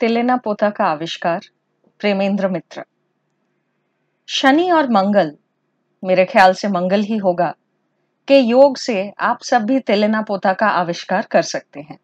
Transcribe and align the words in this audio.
तिलेना 0.00 0.36
पोता 0.36 0.70
का 0.70 0.84
आविष्कार, 0.84 1.40
प्रेमेंद्र 2.00 2.48
मित्र। 2.48 2.84
शनि 4.26 4.70
और 4.70 4.90
मंगल, 4.90 5.36
मेरे 6.04 6.24
ख्याल 6.24 6.52
से 6.52 6.68
मंगल 6.68 7.00
ही 7.00 7.16
होगा, 7.16 7.54
के 8.28 8.38
योग 8.38 8.76
से 8.76 9.12
आप 9.20 9.42
सब 9.42 9.62
भी 9.62 9.78
तिलेना 9.80 10.22
पोता 10.22 10.52
का 10.52 10.66
आविष्कार 10.66 11.26
कर 11.30 11.42
सकते 11.42 11.80
हैं। 11.80 11.98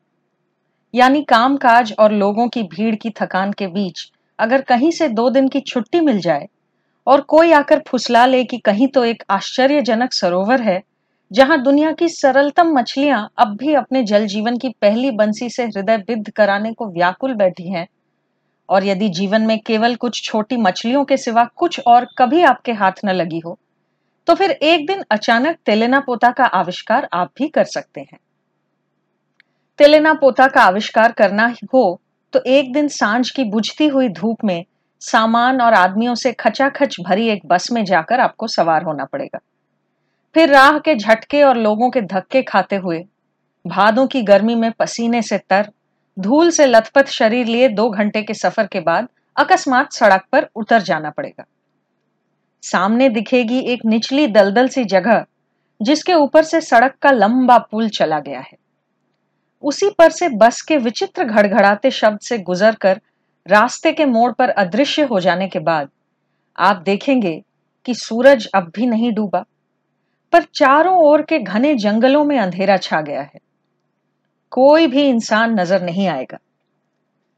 यानी 0.95 1.23
काम 1.23 1.57
काज 1.57 1.95
और 1.99 2.13
लोगों 2.13 2.49
की 2.49 2.63
भीड़ 2.63 2.95
की 2.95 3.11
थकान 3.11 3.53
के 3.53 3.67
बीच, 3.67 4.13
अगर 4.39 4.63
कहीं 4.63 4.91
से 4.91 5.09
दो 5.09 5.31
दिन 5.31 5.49
की 5.49 5.61
छुट्टी 5.61 6.01
मिल 6.01 6.21
जाए, 6.21 6.49
और 7.07 7.21
कोई 7.21 7.53
आकर 7.53 7.83
फुसला 7.89 8.27
ले 8.27 8.45
कि 8.45 8.59
कहीं 8.59 8.89
तो 8.89 9.05
एक 9.05 9.23
आश्चर्यजनक 9.31 10.13
सरोवर 10.13 10.63
है 10.63 10.83
जहाँ 11.35 11.57
दुनिया 11.63 11.91
की 11.93 12.09
सरलतम 12.09 12.69
मछलियाँ 12.73 13.29
अब 13.39 13.57
भी 13.57 13.75
अपने 13.75 14.03
जल 14.03 14.27
जीवन 14.27 14.57
की 14.57 14.69
पहली 14.81 15.11
बंसी 15.11 15.49
से 15.51 15.65
हृदय 15.65 15.97
बिद्ध 15.99 16.31
कराने 16.31 16.73
को 16.73 16.87
व्याकुल 16.89 17.35
बैठी 17.35 17.69
हैं। 17.69 17.87
और 18.69 18.85
यदि 18.85 19.09
जीवन 19.09 19.43
में 19.43 19.59
केवल 19.59 19.95
कुछ 19.95 20.23
छोटी 20.25 20.57
मछलियों 20.57 21.05
के 21.05 21.17
सिवा 21.17 21.45
कुछ 21.57 21.81
और 21.87 22.07
कभी 22.19 22.43
आपके 22.43 22.73
हाथ 22.73 23.01
न 23.05 23.11
लगी 23.11 23.39
हो 23.39 23.59
तो 24.29 24.35
फिर 24.35 24.51
एक 24.51 24.87
दिन 24.87 25.03
अचानक 25.11 25.57
तेलेना 25.67 26.01
पोता 26.01 26.31
का 26.31 26.45
आविष्कार 26.55 27.09
आप 27.13 27.31
भी 27.39 27.49
कर 27.49 27.65
सकते 27.65 28.01
हैं। 28.01 28.19
तेलेना 29.79 30.13
पोता 30.15 30.47
का 30.47 30.63
आविष्कार 30.63 31.13
करना 31.13 31.47
हो 31.75 32.01
तो 32.33 32.41
एक 32.49 32.73
दिन 32.73 32.89
साँझ 32.89 33.31
की 33.31 33.45
बुझती 33.45 33.87
हुई 33.87 34.09
धूप 34.11 34.45
में 34.45 34.65
सामान 35.03 35.61
और 35.61 35.75
आदमियों 35.75 36.15
से 36.15 36.33
खचाखच 36.33 36.97
भरी 37.01 37.29
एक 37.29 37.43
बस 37.47 37.69
में 37.73 37.85
जाकर 37.85 38.21
आपको 38.21 38.47
सवार 38.47 38.83
होना 38.83 39.05
पड़ेगा। 39.05 39.41
फिर 40.35 40.51
राह 40.51 40.79
के 40.79 40.95
झटके 40.95 41.43
और 41.43 41.57
लोगों 41.57 41.91
के 41.91 42.01
धक्के 42.01 42.43
खाते 42.43 42.77
हुए, 42.77 43.05
भादों 43.67 44.07
की 44.07 44.23
गर्मी 44.23 44.55
में 44.55 44.73
पसीने 44.73 45.23
से 45.23 45.39
तर, 45.39 45.69
धूल 46.19 46.51
से 46.51 46.67
लथपथ 46.67 47.07
शरीर 47.07 47.47
लिए 47.47 47.69
दो 47.69 47.89
घंटे 47.91 48.23
के 48.23 48.35
सफ़र 48.35 48.67
के 48.67 48.81
बाद 48.81 49.09
अकस्मात 49.37 49.93
सड़क 49.93 50.25
पर 50.33 50.49
उतर 50.57 50.83
जाना 50.83 51.11
पड़ेगा। 51.11 51.45
सामने 52.63 53.09
दिखेगी 53.09 53.59
एक 53.59 53.85
निचली 53.87 54.27
दलदल 54.27 54.69
सी 54.69 54.85
जगह, 54.85 55.25
जिसके 55.83 56.15
ऊपर 56.15 56.43
से 56.43 56.61
सड़क 56.61 56.95
का 57.03 57.11
लंबा 57.11 57.59
पुल 57.59 57.89
चला 57.89 58.21
गया 58.21 58.41
है। 58.41 58.57
उसी 59.63 59.91
पर 59.91 60.11
से 60.11 60.29
बस 60.29 60.63
के 60.63 60.77
विचित्र 60.77 61.25
घड़घड़ाते 61.25 61.91
शब्द 61.91 62.21
से 62.21 62.39
गुजरकर 62.39 63.01
रास्ते 63.47 63.93
के 63.93 64.05
मोड़ 64.05 64.33
पर 64.33 64.49
अदृश्य 64.49 65.03
हो 65.03 65.21
जाने 65.21 65.49
के 65.49 65.59
बाद 65.59 65.89
आप 66.59 66.77
देखेंगे 66.77 67.43
कि 67.87 67.95
सूरज 67.95 68.49
अब 68.55 68.73
भी 68.75 68.87
नहीं 68.87 69.13
डूबा। 69.13 69.45
पर 70.35 70.43
चारों 70.43 70.97
ओर 71.05 71.23
के 71.23 71.39
घने 71.39 71.75
जंगलों 71.75 72.25
में 72.25 72.39
अंधेरा 72.39 72.77
छा 72.77 73.01
गया 73.01 73.23
है। 73.23 73.39
कोई 74.51 74.87
भी 74.87 75.03
इंसान 75.03 75.61
नज़र 75.61 75.83
नहीं 75.83 76.09
आएगा। 76.09 76.39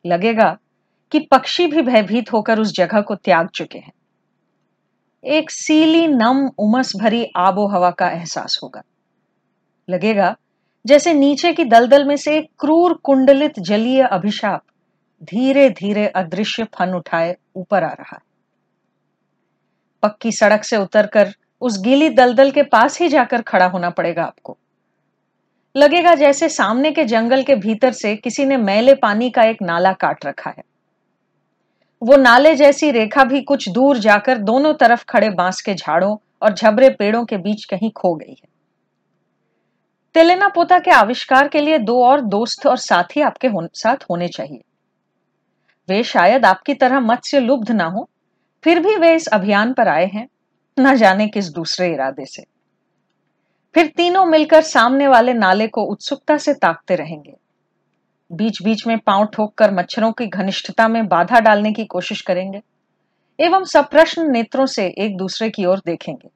लगेगा 0.06 0.58
कि 1.12 1.20
पक्षी 1.20 1.66
भी 1.66 1.83
भयभीत 1.83 2.33
होकर 2.33 2.58
उस 2.58 2.72
जगह 2.72 3.00
को 3.00 3.14
त्याग 3.14 3.48
चुके 3.48 3.78
हैं। 3.78 3.92
एक 5.25 5.50
सीली, 5.50 6.06
नम, 6.06 6.50
उमस 6.58 6.92
भरी 6.97 7.27
आबो 7.36 7.66
हवा 7.66 7.91
का 7.91 8.11
एहसास 8.11 8.61
होगा। 8.62 8.83
लगेगा 9.91 10.36
जैसे 10.86 11.14
नीचे 11.14 11.53
की 11.53 11.64
दलदल 11.64 12.05
में 12.05 12.16
से 12.16 12.38
एक 12.38 12.50
क्रूर, 12.58 12.94
कुंडलित, 12.94 13.58
जलीय 13.58 14.03
अभिशाप 14.03 14.62
धीरे 15.25 15.70
धीरे 15.70 16.06
अदृश्य 16.06 16.64
फन 16.64 16.94
उठाए 16.94 17.36
ऊपर 17.56 17.84
आ 17.84 17.92
रहा 17.92 18.16
है। 18.16 18.22
पक्की 20.03 20.33
सड़क 20.33 20.64
से 20.64 20.77
उतरकर 20.77 21.34
उस 21.60 21.82
गीली 21.82 22.08
दलदल 22.08 22.50
के 22.50 22.62
पास 22.62 23.00
ही 23.00 23.08
जाकर 23.08 23.42
खड़ा 23.42 23.66
होना 23.66 23.90
पड़ेगा 23.90 24.24
आपको। 24.24 24.58
लगेगा 25.76 26.14
जैसे 26.14 26.48
सामने 26.48 26.92
के 26.92 27.04
जंगल 27.04 27.42
के 27.42 27.54
भीतर 27.54 27.92
से 27.92 28.16
किसी 28.16 28.44
ने 28.44 28.56
मैले 28.56 28.94
पानी 28.94 29.30
का 29.30 29.42
एक 29.42 29.62
नाला 29.62 29.92
काट 29.92 30.26
रखा 30.26 30.50
है। 30.50 30.62
वो 32.02 32.16
नाले 32.16 32.54
जैसी 32.54 32.90
रेखा 32.90 33.24
भी 33.24 33.40
कुछ 33.40 33.68
दूर 33.68 33.98
जाकर 33.98 34.38
दोनों 34.38 34.74
तरफ़ 34.74 35.04
खड़े 35.08 35.30
बाँस 35.30 35.60
के 35.60 35.74
झाड़ों 35.74 36.16
और 36.42 36.52
झबरे 36.52 36.91
पेड़ों 36.91 37.25
के 37.25 37.36
बीच 37.36 37.64
कहीं 37.64 37.91
खो 37.91 38.14
गई 38.14 38.31
है। 38.31 38.48
तेलेना 40.14 40.48
पोता 40.48 40.78
के 40.78 40.91
आविष्कार 40.91 41.48
के 41.48 41.60
लिए 41.60 41.78
दो 41.78 42.04
और 42.04 42.20
दोस्त 42.20 42.66
और 42.66 42.76
साथी 42.76 43.20
आपके 43.20 43.48
हो, 43.48 43.69
साथ 43.75 43.97
होने 44.10 44.28
चाहिए। 44.28 44.60
वे 45.88 46.02
शायद 46.02 46.44
आपकी 46.44 46.75
तरह 46.75 47.00
मत्स्य 47.00 47.41
लुब्ध 47.41 47.70
ना 47.70 47.84
हो 47.84 48.08
फिर 48.64 48.81
भी 48.81 48.97
वे 48.97 49.14
इस 49.14 49.26
अभियान 49.26 49.72
पर 49.72 49.88
आए 49.88 50.06
हैं। 50.06 50.28
न 50.78 50.94
जाने 50.97 51.26
किस 51.28 51.48
दूसरे 51.48 51.92
इरादे 51.92 52.25
से। 52.25 52.44
फिर 53.75 53.87
तीनों 53.87 54.25
मिलकर 54.25 54.62
सामने 54.62 55.09
वाले 55.09 55.32
नाले 55.32 55.66
को 55.66 55.82
उत्सुकता 55.82 56.37
से 56.37 56.54
ताकते 56.54 56.94
रहेंगे। 56.94 57.34
बीच 58.31 58.62
बीच 58.62 58.87
में 58.87 58.98
पाँव 58.98 59.26
ठोककर 59.26 59.70
मच्छरों 59.70 60.12
की 60.12 60.26
घनिष्ठता 60.26 60.88
में 60.88 61.06
बाधा 61.09 61.41
डालने 61.41 61.72
की 61.72 61.84
कोशिश 61.84 62.20
करेंगे, 62.20 62.62
एवं 63.41 63.64
सप्रश्न 63.64 64.31
नेत्रों 64.31 64.66
से 64.66 64.87
एक 64.98 65.16
दूसरे 65.16 65.50
की 65.50 65.64
ओर 65.64 65.82
देखेंगे। 65.87 66.28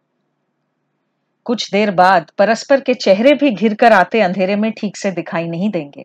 कुछ 1.45 1.71
देर 1.72 1.91
बाद 1.91 2.31
परस्पर 2.39 2.81
के 2.81 2.95
चेहरे 2.95 3.33
भी 3.34 3.51
घिर 3.51 3.75
कर 3.75 3.93
आते 3.93 4.21
अंधेरे 4.21 4.57
में 4.57 4.72
ठीक 4.72 4.97
से 4.97 5.11
दिखाई 5.11 5.49
नहीं 5.49 5.71
देंगे। 5.71 6.05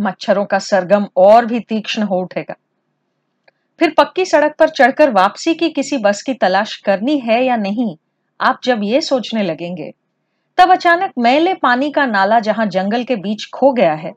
मच्छरों 0.00 0.44
का 0.44 0.58
सरगम 0.58 1.06
और 1.16 1.46
भी 1.46 1.60
तीक्ष्ण 1.60 2.02
हो 2.02 2.20
उठेगा। 2.20 2.54
फिर 3.80 3.94
पक्की 3.98 4.24
सड़क 4.24 4.54
पर 4.58 4.68
चढ़कर 4.68 5.10
वापसी 5.10 5.54
की 5.54 5.70
किसी 5.70 5.98
बस 5.98 6.22
की 6.22 6.34
तलाश 6.34 6.76
करनी 6.76 7.18
है 7.18 7.44
या 7.44 7.56
नहीं? 7.56 7.96
आप 8.40 8.60
जब 8.64 8.80
ये 8.82 9.00
सोचने 9.00 9.42
लगेंगे। 9.42 9.92
तब 10.56 10.70
अचानक 10.70 11.12
मैले 11.18 11.54
पानी 11.54 11.90
का 11.90 12.06
नाला 12.06 12.40
जहाँ 12.40 12.66
जंगल 12.66 13.04
के 13.04 13.16
बीच 13.16 13.48
खो 13.54 13.72
गया 13.72 13.92
है, 13.92 14.12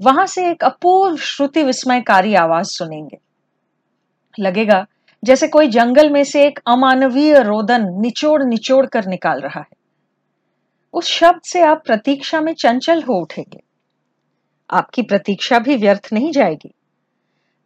वहाँ 0.00 0.26
से 0.26 0.50
एक 0.50 0.64
अपूर्व 0.64 1.16
श्रुति 1.16 1.62
विस्मयकारी 1.62 2.34
आवाज़ 2.34 2.66
सुनेंगे। 2.66 3.18
लगेगा 4.38 4.86
जैसे 5.24 5.48
कोई 5.48 5.68
जंगल 5.68 6.10
में 6.10 6.24
से 6.24 6.46
एक 6.46 6.60
अमानवीय 6.66 7.38
रोदन 7.38 7.86
निचोड़ 8.00 8.42
निचोड़ 8.42 8.86
कर 8.86 9.06
निकाल 9.06 9.40
रहा 9.40 9.60
है। 9.60 9.76
उस 10.92 11.04
शब्द 11.04 11.42
से 11.42 11.60
आप 11.60 11.82
प्रतीक्षा 11.86 12.40
में 12.40 12.54
चंचल 12.54 13.02
हो 13.02 13.22
उठेंगे। 13.22 13.60
आपकी 14.70 15.02
प्रतीक्षा 15.02 15.58
भी 15.58 15.76
व्यर्थ 15.76 16.08
नहीं 16.12 16.32
जाएगी। 16.32 16.74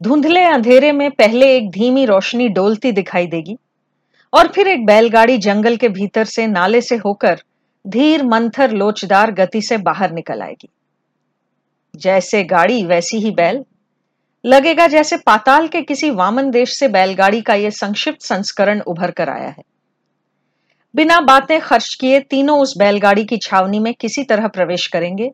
धुंधले 0.01 0.43
अंधेरे 0.45 0.91
में 0.93 1.11
पहले 1.11 1.47
एक 1.57 1.71
धीमी 1.71 2.05
रोशनी 2.05 2.49
डोलती 2.49 2.91
दिखाई 2.93 3.27
देगी, 3.27 3.57
और 4.33 4.49
फिर 4.49 4.69
एक 4.69 4.85
बैलगाड़ी 4.87 5.39
जंगल 5.39 5.77
के 5.77 5.89
भीतर 5.89 6.25
से 6.25 6.47
नाले 6.47 6.81
से 6.81 6.97
होकर 6.97 7.41
धीर 7.85 8.25
मंथर 8.25 8.71
लोचदार 8.71 9.31
गति 9.31 9.63
से 9.63 9.77
बाहर 9.79 10.13
निकल 10.13 10.43
आएगी। 10.43 10.69
जैसे 11.95 12.43
गाड़ी, 12.45 12.85
वैसी 12.85 13.19
ही 13.19 13.31
बैल। 13.31 13.65
लगेगा 14.45 14.87
जैसे 14.87 15.17
पाताल 15.17 15.67
के 15.69 15.83
किसी 15.83 16.11
वामन 16.11 16.51
देश 16.51 16.77
से 16.79 16.89
बैलगाड़ी 16.89 17.41
का 17.41 17.55
यह 17.55 17.71
संक्षिप्त 17.71 18.23
संस्करण 18.23 18.81
उभर 18.81 19.11
कर 19.11 19.29
आया 19.29 19.49
है। 19.49 19.63
बिना 20.95 21.21
बातें 21.21 21.61
खर्च 21.61 21.95
किए 21.95 22.21
तीनों 22.21 22.59
उस 22.61 22.77
बैलगाड़ी 22.79 23.25
की 23.25 23.37
छावनी 23.39 23.79
में 23.79 23.93
किसी 23.95 24.25
तरह 24.25 24.49
प्रवेश 24.49 24.87
करेंगे, 24.87 25.31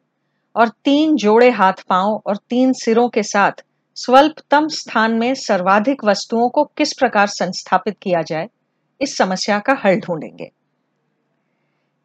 और 0.57 0.69
तीन 0.85 1.17
जोड़े 1.17 1.51
हाथ 1.51 1.85
पाँव 1.89 2.23
और 2.27 2.37
तीन 2.51 2.73
सिरों 2.73 3.09
के 3.09 3.23
साथ 3.23 3.65
स्वल्पतम 3.97 4.69
स्थान 4.69 5.13
में 5.13 5.35
सर्वाधिक 5.35 6.05
वस्तुओं 6.05 6.49
को 6.49 6.65
किस 6.65 6.93
प्रकार 6.93 7.27
संस्थापित 7.27 7.97
किया 8.03 8.23
जाए, 8.23 8.49
इस 9.01 9.17
समस्या 9.17 9.59
का 9.59 9.73
हल 9.85 9.97
ढूंढेंगे। 9.97 10.51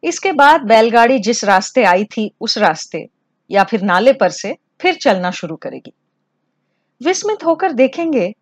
इसके 0.04 0.32
बाद 0.32 0.60
बैलगाड़ी 0.60 1.18
जिस 1.18 1.44
रास्ते 1.44 1.84
आई 1.84 2.04
थी, 2.04 2.34
उस 2.40 2.58
रास्ते, 2.58 3.08
या 3.50 3.64
फिर 3.64 3.82
नाले 3.82 4.12
पर 4.12 4.28
से 4.28 4.56
फिर 4.80 4.94
चलना 4.94 5.30
शुरू 5.30 5.56
करेगी। 5.56 5.92
विस्मित 7.02 7.44
होकर 7.44 7.72
देखेंगे, 7.72 8.34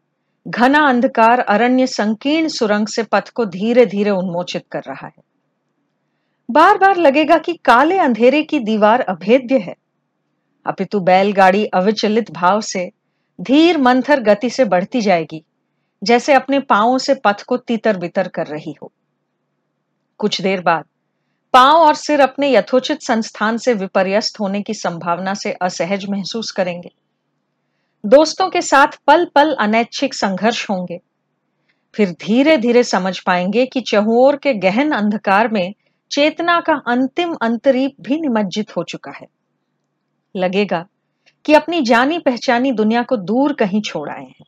घना 0.48 0.88
अंधकार 0.88 1.38
अरण्य 1.38 1.86
संकीर्ण 1.86 2.48
सुरंग 2.48 2.86
से 2.86 3.02
पथ 3.02 3.28
को 3.28 3.44
धीरे 3.44 3.86
धीरे 3.86 4.10
उन्मोचित 4.10 4.64
कर 4.72 4.80
रहा 4.80 5.06
है। 5.06 5.22
बार 6.50 6.78
बार 6.78 6.96
लगेगा 6.96 7.38
कि 7.38 7.52
काले 7.64 7.98
अंधेरे 7.98 8.42
की 8.42 8.58
दीवार 8.58 9.00
अभेद्य 9.00 9.58
है। 9.58 9.74
अपितु 10.66 11.00
बैलगाड़ी 11.00 11.66
अविचलित 11.66 12.30
भाव 12.30 12.60
से 12.60 12.90
धीर 13.40 13.78
मंथर 13.78 14.20
गति 14.20 14.50
से 14.50 14.64
बढ़ती 14.64 15.00
जाएगी, 15.00 15.42
जैसे 16.02 16.32
अपने 16.32 16.60
पाओ 16.60 16.98
से 16.98 17.14
पथ 17.14 17.42
को 17.42 17.56
तीतर 17.56 17.96
बितर 17.96 18.28
कर 18.28 18.46
रही 18.46 18.74
हो। 18.82 18.92
कुछ 20.18 20.40
देर 20.40 20.60
बाद, 20.60 20.84
पाँव 21.52 21.76
और 21.76 21.94
सिर 21.94 22.20
अपने 22.20 22.50
यथोचित 22.50 23.02
संस्थान 23.02 23.56
से 23.56 23.74
विपर्यस्त 23.74 24.40
होने 24.40 24.62
की 24.62 24.74
संभावना 24.74 25.34
से 25.34 25.52
असहज 25.52 26.06
महसूस 26.10 26.50
करेंगे। 26.50 26.90
दोस्तों 28.06 28.50
के 28.50 28.62
साथ 28.62 28.86
पल 29.06 29.24
पल 29.24 29.54
अनैच्छिक 29.54 30.14
संघर्ष 30.14 30.70
होंगे। 30.70 31.00
फिर 31.94 32.10
धीरे 32.10 32.56
धीरे 32.56 32.82
समझ 32.84 33.18
पाएँगे 33.18 33.66
कि 33.66 33.80
चहुओर 33.80 34.36
के 34.36 34.54
गहन 34.54 34.90
अंधकार 34.90 35.48
में 35.48 35.74
चेतना 36.10 36.60
का 36.60 36.82
अंतिम 36.86 37.34
अंतरीप 37.34 37.96
भी 38.00 38.20
निमज्जित 38.20 38.76
हो 38.76 38.82
चुका 38.82 39.10
है। 39.10 39.26
लगेगा 40.36 40.86
कि 41.44 41.54
अपनी 41.54 41.80
जानी 41.80 42.18
पहचानी 42.18 42.72
दुनिया 42.72 43.02
को 43.02 43.16
दूर 43.16 43.52
कहीं 43.52 43.82
छोड़ 43.82 44.10
आए 44.10 44.24
हैं। 44.24 44.44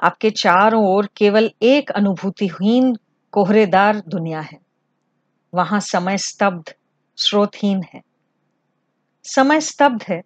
आपके 0.00 0.30
चारों 0.30 0.86
ओर 0.86 1.08
केवल 1.16 1.50
एक 1.62 1.90
अनुभूतिहीन, 1.90 2.96
कोहरेदार 3.32 4.02
दुनिया 4.08 4.40
है। 4.40 4.58
वहाँ 5.54 5.80
समय 5.80 6.18
स्तब्ध, 6.18 6.74
स्रोतहीन 7.16 7.82
है। 7.94 8.02
समय 9.24 9.60
स्तब्ध 9.60 10.02
है। 10.08 10.22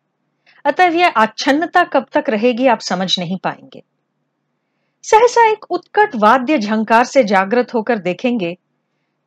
अतः 0.64 0.85
यह 0.85 1.08
आच्छन्नता 1.08 1.85
कब 1.85 2.06
तक 2.12 2.25
रहेगी 2.29 2.67
आप 2.67 2.81
समझ 2.81 3.19
नहीं 3.19 3.38
पाएँगे। 3.38 3.82
सहसा 5.03 5.50
एक 5.50 5.64
उत्कट 5.70 6.11
वाद्य 6.17 6.58
झंकार 6.58 7.05
से 7.05 7.25
जागृत 7.25 7.75
होकर 7.75 7.99
देखेंगे, 7.99 8.56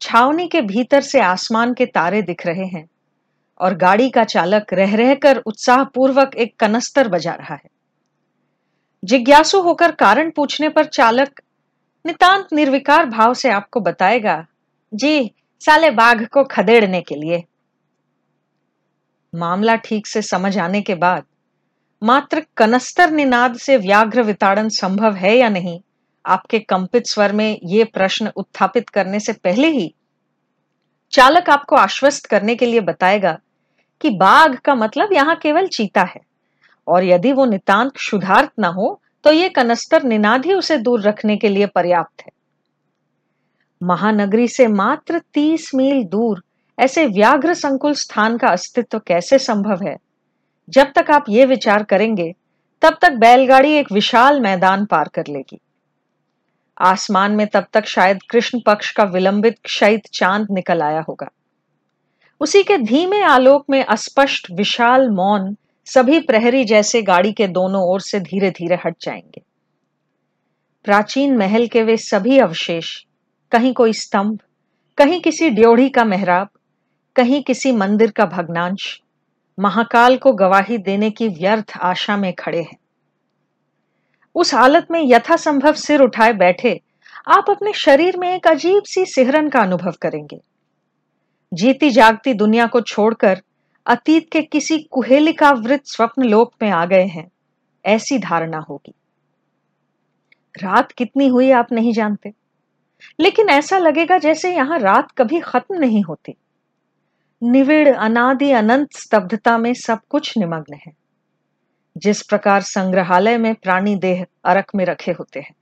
छावनी 0.01 0.47
के 0.47 0.61
भीतर 0.61 1.01
से 1.01 1.19
आसमान 1.19 1.73
के 1.73 1.85
तारे 1.85 2.21
दिख 2.21 2.45
रहे 2.45 2.65
हैं। 2.65 2.89
और 3.59 3.75
गाड़ी 3.75 4.09
का 4.09 4.23
चालक 4.23 4.73
रह 4.73 4.95
रहकर 4.95 5.37
उत्साहपूर्वक 5.37 6.35
एक 6.35 6.55
कनस्तर 6.59 7.07
बजा 7.07 7.33
रहा 7.33 7.53
है। 7.53 7.69
जिज्ञासु 9.03 9.61
होकर 9.61 9.91
कारण 9.91 10.29
पूछने 10.29 10.69
पर 10.69 10.85
चालक 10.85 11.41
नितांत 12.05 12.47
निर्विकार 12.53 13.05
भाव 13.05 13.33
से 13.33 13.49
आपको 13.49 13.79
बताएगा, 13.79 14.45
जी, 14.93 15.31
साले 15.61 15.89
बाघ 15.91 16.25
को 16.25 16.43
खदेड़ने 16.43 17.01
के 17.01 17.15
लिए। 17.15 17.43
मामला 19.33 19.75
ठीक 19.75 20.07
से 20.07 20.21
समझ 20.21 20.57
आने 20.57 20.81
के 20.81 20.95
बाद, 20.95 21.23
मात्र 22.01 22.45
कनस्तर 22.57 23.11
निनाद 23.11 23.57
से 23.57 23.77
व्याघ्र 23.77 24.23
विताड़न 24.23 24.69
संभव 24.69 25.15
है 25.15 25.35
या 25.37 25.49
नहीं, 25.49 25.79
आपके 26.25 26.59
कंपित 26.59 27.07
स्वर 27.07 27.33
में 27.33 27.59
यह 27.63 27.87
प्रश्न 27.93 28.31
उत्थापित 28.35 28.89
करने 28.89 29.19
से 29.19 29.33
पहले 29.33 29.67
ही 29.67 29.93
चालक 31.11 31.49
आपको 31.49 31.75
आश्वस्त 31.75 32.25
करने 32.25 32.55
के 32.55 32.65
लिए 32.65 32.79
बताएगा 32.79 33.37
कि 34.01 34.09
बाघ 34.09 34.55
का 34.55 34.75
मतलब 34.75 35.13
यहाँ 35.13 35.35
केवल 35.35 35.67
चीता 35.67 36.01
है। 36.05 36.21
और 36.87 37.03
यदि 37.03 37.31
वो 37.31 37.45
नितांत 37.45 37.91
क्षुधार्थ 37.91 38.49
न 38.59 38.65
हो 38.65 38.99
तो 39.25 39.31
ये 39.31 39.49
कनस्तर 39.49 40.03
निनाद 40.03 40.45
ही 40.45 40.53
उसे 40.53 40.77
दूर 40.77 41.01
रखने 41.01 41.37
के 41.37 41.49
लिए 41.49 41.65
पर्याप्त 41.65 42.21
है। 42.21 42.31
महानगरी 43.81 44.47
से 44.47 44.67
मात्र 44.67 45.19
तीस 45.33 45.71
मील 45.75 46.03
दूर 46.03 46.43
ऐसे 46.77 47.05
व्याघ्र 47.05 47.53
संकुल 47.53 47.93
स्थान 47.93 48.37
का 48.37 48.47
अस्तित्व 48.47 48.99
कैसे 48.99 49.37
संभव 49.39 49.83
है? 49.83 49.95
जब 50.69 50.91
तक 50.95 51.11
आप 51.11 51.25
ये 51.29 51.45
विचार 51.45 51.83
करेंगे, 51.83 52.33
तब 52.81 52.97
तक 53.01 53.11
बैलगाड़ी 53.11 53.73
एक 53.73 53.91
विशाल 53.91 54.39
मैदान 54.41 54.85
पार 54.85 55.09
कर 55.13 55.27
लेगी। 55.29 55.59
आसमान 56.77 57.31
में 57.31 57.45
तब 57.47 57.65
तक 57.73 57.85
शायद 57.85 58.19
कृष्ण 58.29 58.59
पक्ष 58.65 58.91
का 58.91 59.03
विलंबित 59.03 59.57
क्षैत 59.63 60.07
चाँद 60.13 60.47
निकल 60.51 60.81
आया 60.81 61.01
होगा। 61.01 61.29
उसी 62.41 62.63
के 62.63 62.77
धीमे 62.77 63.21
आलोक 63.21 63.65
में 63.69 63.85
अस्पष्ट, 63.85 64.47
विशाल 64.51 65.09
मौन 65.09 65.55
सभी 65.85 66.19
प्रहरी 66.19 66.65
जैसे 66.65 67.01
गाड़ी 67.01 67.33
के 67.33 67.47
दोनों 67.47 67.81
ओर 67.83 68.01
से 68.01 68.19
धीरे 68.19 68.49
धीरे 68.49 68.75
हट 68.85 68.95
जाएँगे। 69.01 69.41
प्राचीन 70.83 71.37
महल 71.37 71.67
के 71.67 71.83
वे 71.83 71.97
सभी 71.97 72.39
अवशेष, 72.39 73.03
कहीं 73.51 73.73
कोई 73.73 73.93
स्तंभ, 73.93 74.39
कहीं 74.97 75.21
किसी 75.21 75.49
ड्योढ़ी 75.49 75.89
का 75.89 76.03
मेहराब, 76.03 76.49
कहीं 77.15 77.43
किसी 77.43 77.71
मंदिर 77.71 78.11
का 78.11 78.25
भग्नांश, 78.25 79.01
महाकाल 79.59 80.17
को 80.17 80.33
गवाही 80.33 80.77
देने 80.77 81.09
की 81.09 81.27
व्यर्थ 81.27 81.73
आशा 81.81 82.17
में 82.17 82.33
खड़े 82.33 82.61
हैं। 82.61 82.77
उस 84.35 84.53
हालत 84.53 84.87
में 84.91 85.01
यथासंभव 85.03 85.73
सिर 85.73 86.01
उठाए 86.01 86.33
बैठे 86.33 86.81
आप 87.27 87.45
अपने 87.49 87.73
शरीर 87.73 88.17
में 88.17 88.35
एक 88.35 88.47
अजीब 88.47 88.83
सी 88.83 89.05
सिहरन 89.05 89.49
का 89.49 89.59
अनुभव 89.59 89.91
करेंगे। 90.01 90.48
जीती 91.53 91.89
जागती 91.89 92.33
दुनिया 92.33 92.67
को 92.67 92.81
छोड़कर 92.81 93.41
अतीत 93.85 94.29
के 94.31 94.41
किसी 94.41 94.79
कुहेलिकावृत 94.79 95.85
स्वप्न 95.85 96.23
लोक 96.23 96.53
में 96.61 96.69
आ 96.69 96.85
गए 96.85 97.05
हैं। 97.05 97.31
ऐसी 97.85 98.19
धारणा 98.19 98.57
होगी। 98.57 98.93
रात 100.63 100.91
कितनी 100.91 101.27
हुई 101.27 101.51
आप 101.51 101.67
नहीं 101.71 101.93
जानते। 101.93 102.33
लेकिन 103.19 103.49
ऐसा 103.49 103.77
लगेगा 103.77 104.17
जैसे 104.17 104.55
यहाँ 104.55 104.79
रात 104.79 105.11
कभी 105.11 105.39
खत्म 105.39 105.75
नहीं 105.75 106.03
होती। 106.03 106.35
निविड़, 107.43 107.95
अनादि, 107.95 108.51
अनंत 108.51 108.93
स्तब्धता 108.93 109.57
में 109.57 109.73
सब 109.73 109.99
कुछ 110.09 110.37
निमग्न 110.37 110.73
है। 110.73 110.91
जिस 111.97 112.21
प्रकार 112.21 112.61
संग्रहालय 112.61 113.37
में 113.37 113.55
प्राणी 113.55 113.95
देह 113.95 114.25
अरक 114.45 114.71
में 114.75 114.85
रखे 114.85 115.11
होते 115.11 115.39
हैं। 115.39 115.55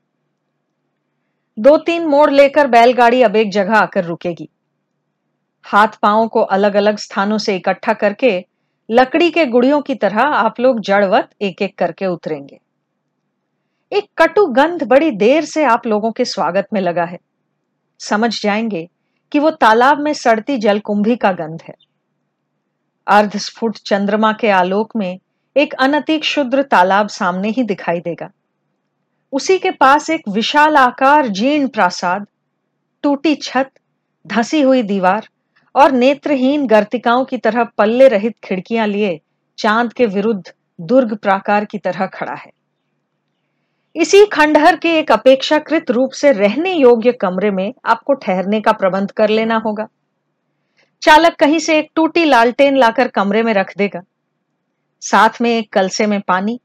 दो 1.60 1.78
तीन 1.78 2.06
मोड़ 2.06 2.32
लेकर 2.32 2.68
बैलगाड़ी 2.68 3.22
अब 3.22 3.36
एक 3.36 3.52
जगह 3.52 3.74
आकर 3.74 4.04
रुकेगी। 4.04 4.50
हाथ 5.70 5.88
पाँव 6.02 6.28
को 6.28 6.42
अलग 6.42 6.76
अलग 6.76 6.98
स्थानों 6.98 7.38
से 7.38 7.56
इकट्ठा 7.56 7.94
करके 7.94 8.46
लकड़ी 8.92 9.32
के 9.32 9.46
गुड़ियों 9.46 9.82
की 9.82 9.96
तरह 9.96 10.22
आप 10.22 10.60
लोग 10.60 10.80
जड़वत 10.80 11.30
एक 11.42 11.62
एक 11.62 11.78
करके 11.78 12.06
उतरेंगे। 12.06 12.60
एक 13.92 14.06
कटु 14.18 14.46
गंध 14.46 14.84
बड़ी 14.84 15.12
देर 15.12 15.46
से 15.46 15.64
आप 15.64 15.88
लोगों 15.88 16.12
के 16.12 16.26
स्वागत 16.26 16.68
में 16.74 16.82
लगा 16.82 17.04
है। 17.04 17.20
समझ 18.00 18.42
जाएँगे 18.42 18.90
कि 19.32 19.40
वो 19.40 19.52
तालाब 19.52 20.00
में 20.00 20.14
सड़ती 20.14 20.58
जलकुंभी 20.58 21.16
का 21.16 21.32
गंध 21.32 21.62
है। 21.62 21.76
अर्धस्फुट 23.08 23.78
चंद्रमा 23.78 24.34
के 24.34 24.50
आलोक 24.50 24.96
में 24.96 25.20
एक 25.58 25.74
अनतिक 25.74 26.24
शुद्र 26.24 26.64
तालाब 26.64 27.08
सामने 27.08 27.50
ही 27.50 27.64
दिखाई 27.64 28.00
देगा। 28.00 28.32
उसी 29.32 29.60
के 29.60 29.72
पास 29.72 30.10
एक 30.10 30.22
विशाल 30.30 30.78
आकार, 30.78 31.28
जीर्ण 31.28 31.68
प्रासाद, 31.68 32.28
टूटी 33.04 33.36
छत, 33.36 33.70
धसी 34.28 34.62
हुई 34.62 34.84
दीवार 34.84 35.30
और 35.76 35.92
नेत्रहीन 35.92 36.68
गर्तिकाओं 36.68 37.26
की 37.26 37.38
तरह 37.38 37.64
पल्ले 37.64 38.08
रहित 38.08 38.36
खिड़कियाँ 38.44 38.88
लिए 38.88 39.20
चाँद 39.58 39.94
के 39.94 40.06
विरुद्ध 40.06 40.54
दुर्ग 40.82 41.16
प्राकार 41.16 41.66
की 41.66 41.78
तरह 41.78 42.06
खड़ा 42.06 42.34
है। 42.34 42.52
इसी 43.96 44.26
खंडहर 44.26 44.76
के 44.76 45.00
एक 45.00 45.12
अपेक्षाकृत 45.12 45.92
रूप 45.92 46.12
से 46.12 46.32
रहने 46.32 46.74
योग्य 46.74 47.12
कमरे 47.12 47.52
में 47.52 47.74
आपको 47.86 48.14
ठहरने 48.14 48.62
का 48.62 48.72
प्रबंध 48.72 49.12
कर 49.12 49.30
लेना 49.30 49.58
होगा। 49.58 49.88
चालक 51.02 51.36
कहीं 51.36 51.60
से 51.60 51.80
एक 51.80 51.90
टूटी 51.96 52.26
लालटेन 52.26 52.78
लाकर 52.78 53.08
कमरे 53.08 53.44
में 53.44 53.54
रख 53.54 53.78
देगा। 53.78 54.02
साथ 55.02 55.30
में 55.42 55.58
एक 55.58 55.74
कलसे 55.74 56.08
में 56.08 56.22
पानी। 56.22 56.60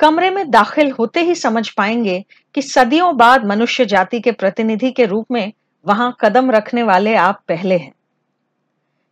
कमरे 0.00 0.30
में 0.30 0.50
दाखिल 0.50 0.90
होते 0.90 1.20
ही 1.20 1.34
समझ 1.34 1.68
पाएँगे 1.68 2.24
कि 2.54 2.62
सदियों 2.62 3.16
बाद 3.16 3.44
मनुष्य 3.44 3.84
जाति 3.84 4.20
के 4.20 4.32
प्रतिनिधि 4.32 4.90
के 4.90 5.04
रूप 5.04 5.26
में 5.30 5.52
वहाँ 5.88 6.16
कदम 6.20 6.50
रखने 6.50 6.82
वाले 6.82 7.14
आप 7.14 7.42
पहले 7.48 7.76
हैं। 7.76 7.92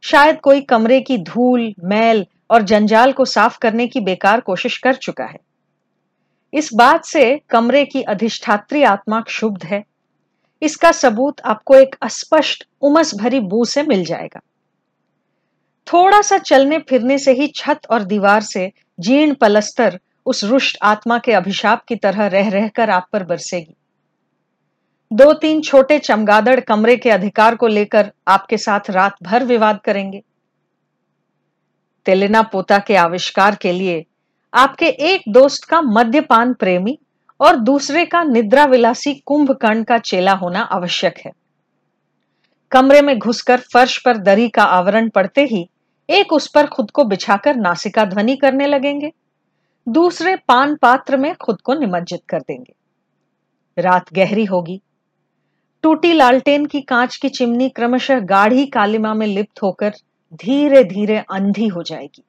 शायद 0.03 0.41
कोई 0.41 0.61
कमरे 0.61 1.01
की 1.01 1.19
धूल, 1.19 1.75
मैल 1.85 2.27
और 2.51 2.63
जंजाल 2.63 3.13
को 3.13 3.25
साफ़ 3.25 3.59
करने 3.59 3.87
की 3.87 4.01
बेकार 4.01 4.41
कोशिश 4.41 4.79
कर 4.79 4.95
चुका 4.95 5.25
है। 5.25 5.39
इस 6.55 6.71
बात 6.75 7.05
से 7.05 7.41
कमरे 7.51 7.85
की 7.85 8.03
अधिष्ठात्री 8.03 8.83
आत्मा 8.83 9.21
क्षुब्ध 9.21 9.65
है। 9.65 9.85
इसका 10.63 10.93
सबूत 10.93 11.41
आपको 11.41 11.75
एक 11.75 11.97
अस्पष्ट, 12.03 12.69
उमस 12.83 13.15
भरी 13.15 13.41
बू 13.41 13.65
से 13.65 13.83
मिल 13.83 14.05
जाएगा। 14.05 14.41
थोड़ा 15.93 16.23
सा 16.23 16.39
चलने 16.39 16.79
फिरने 16.79 17.19
से 17.19 17.33
ही 17.33 17.47
छत 17.47 17.81
और 17.91 18.03
दीवार 18.03 18.41
से 18.41 18.73
जीर्ण 19.01 19.35
पलस्तर 19.35 20.01
उस 20.27 20.45
रुष्ट 20.45 20.79
आत्मा 20.83 21.19
के 21.19 21.33
अभिशाप 21.33 21.85
की 21.85 21.97
तरह 21.97 22.27
रह 22.27 22.51
रहकर 22.51 22.91
आप 22.91 23.09
पर 23.13 23.25
बरसेगी। 23.25 23.77
दो 25.13 25.33
तीन 25.33 25.61
छोटे 25.61 25.99
चमगादड़ 25.99 26.61
कमरे 26.61 26.97
के 26.97 27.11
अधिकार 27.11 27.55
को 27.57 27.67
लेकर 27.67 28.13
आपके 28.29 28.57
साथ 28.59 28.91
रात 28.91 29.17
भर 29.23 29.45
विवाद 29.45 29.81
करेंगे। 29.85 30.23
तेलेना 32.07 32.43
पोता 32.43 32.79
के 32.79 32.97
आविष्कार 32.97 33.55
के 33.55 33.73
लिए 33.73 34.05
आपके 34.55 34.87
एक 34.87 35.23
दोस्त 35.29 35.65
का 35.65 35.81
मद्यपान 35.81 36.55
प्रेमी 36.55 36.99
और 37.41 37.57
दूसरे 37.57 38.05
का 38.05 38.23
निद्रा 38.23 38.65
विलासी 38.65 39.15
कुंभकर्ण 39.15 39.85
का 39.85 39.99
चेला 39.99 40.33
होना 40.33 40.61
आवश्यक 40.61 41.19
है। 41.19 41.33
कमरे 42.73 43.03
में 43.03 43.19
घुसकर 43.19 43.61
फर्श 43.73 43.99
पर 43.99 44.17
दरी 44.17 44.49
का 44.49 44.63
आवरण 44.63 45.09
पड़ते 45.09 45.45
ही 45.45 45.69
एक 46.11 46.33
उस 46.33 46.47
पर 46.47 46.67
खुद 46.67 46.91
को 46.91 47.05
बिछाकर 47.05 47.57
नासिका 47.57 48.05
ध्वनि 48.05 48.37
करने 48.37 48.67
लगेंगे। 48.67 49.13
दूसरे 49.89 50.37
पान 50.37 50.77
पात्र 50.77 51.17
में 51.17 51.35
खुद 51.35 51.61
को 51.61 51.75
निमज्जित 51.75 52.21
कर 52.29 52.41
देंगे। 52.41 52.75
रात 53.79 54.13
गहरी 54.13 54.45
होगी 54.45 54.81
टूटी 55.87 56.13
लालटेन 56.13 56.65
की 56.67 56.81
कांच 56.81 57.17
की 57.17 57.29
चिमनी 57.29 57.69
क्रमशः 57.69 58.21
गाढ़ी 58.21 58.67
कालिमा 58.67 59.13
में 59.15 59.27
लिप्त 59.27 59.63
होकर 59.63 59.93
धीरे 60.35 60.83
धीरे 60.85 61.19
अंधी 61.19 61.67
हो 61.67 61.83
जाएगी। 61.83 62.23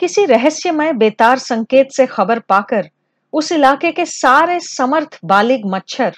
किसी 0.00 0.24
रहस्यमय 0.24 0.92
बेतार 0.92 1.38
संकेत 1.38 1.90
से 1.92 2.06
खबर 2.06 2.38
पाकर 2.38 2.88
उस 3.32 3.52
इलाके 3.52 3.92
के 3.92 4.06
सारे 4.06 4.60
समर्थ 4.60 5.18
बालिग 5.24 5.66
मच्छर 5.66 6.12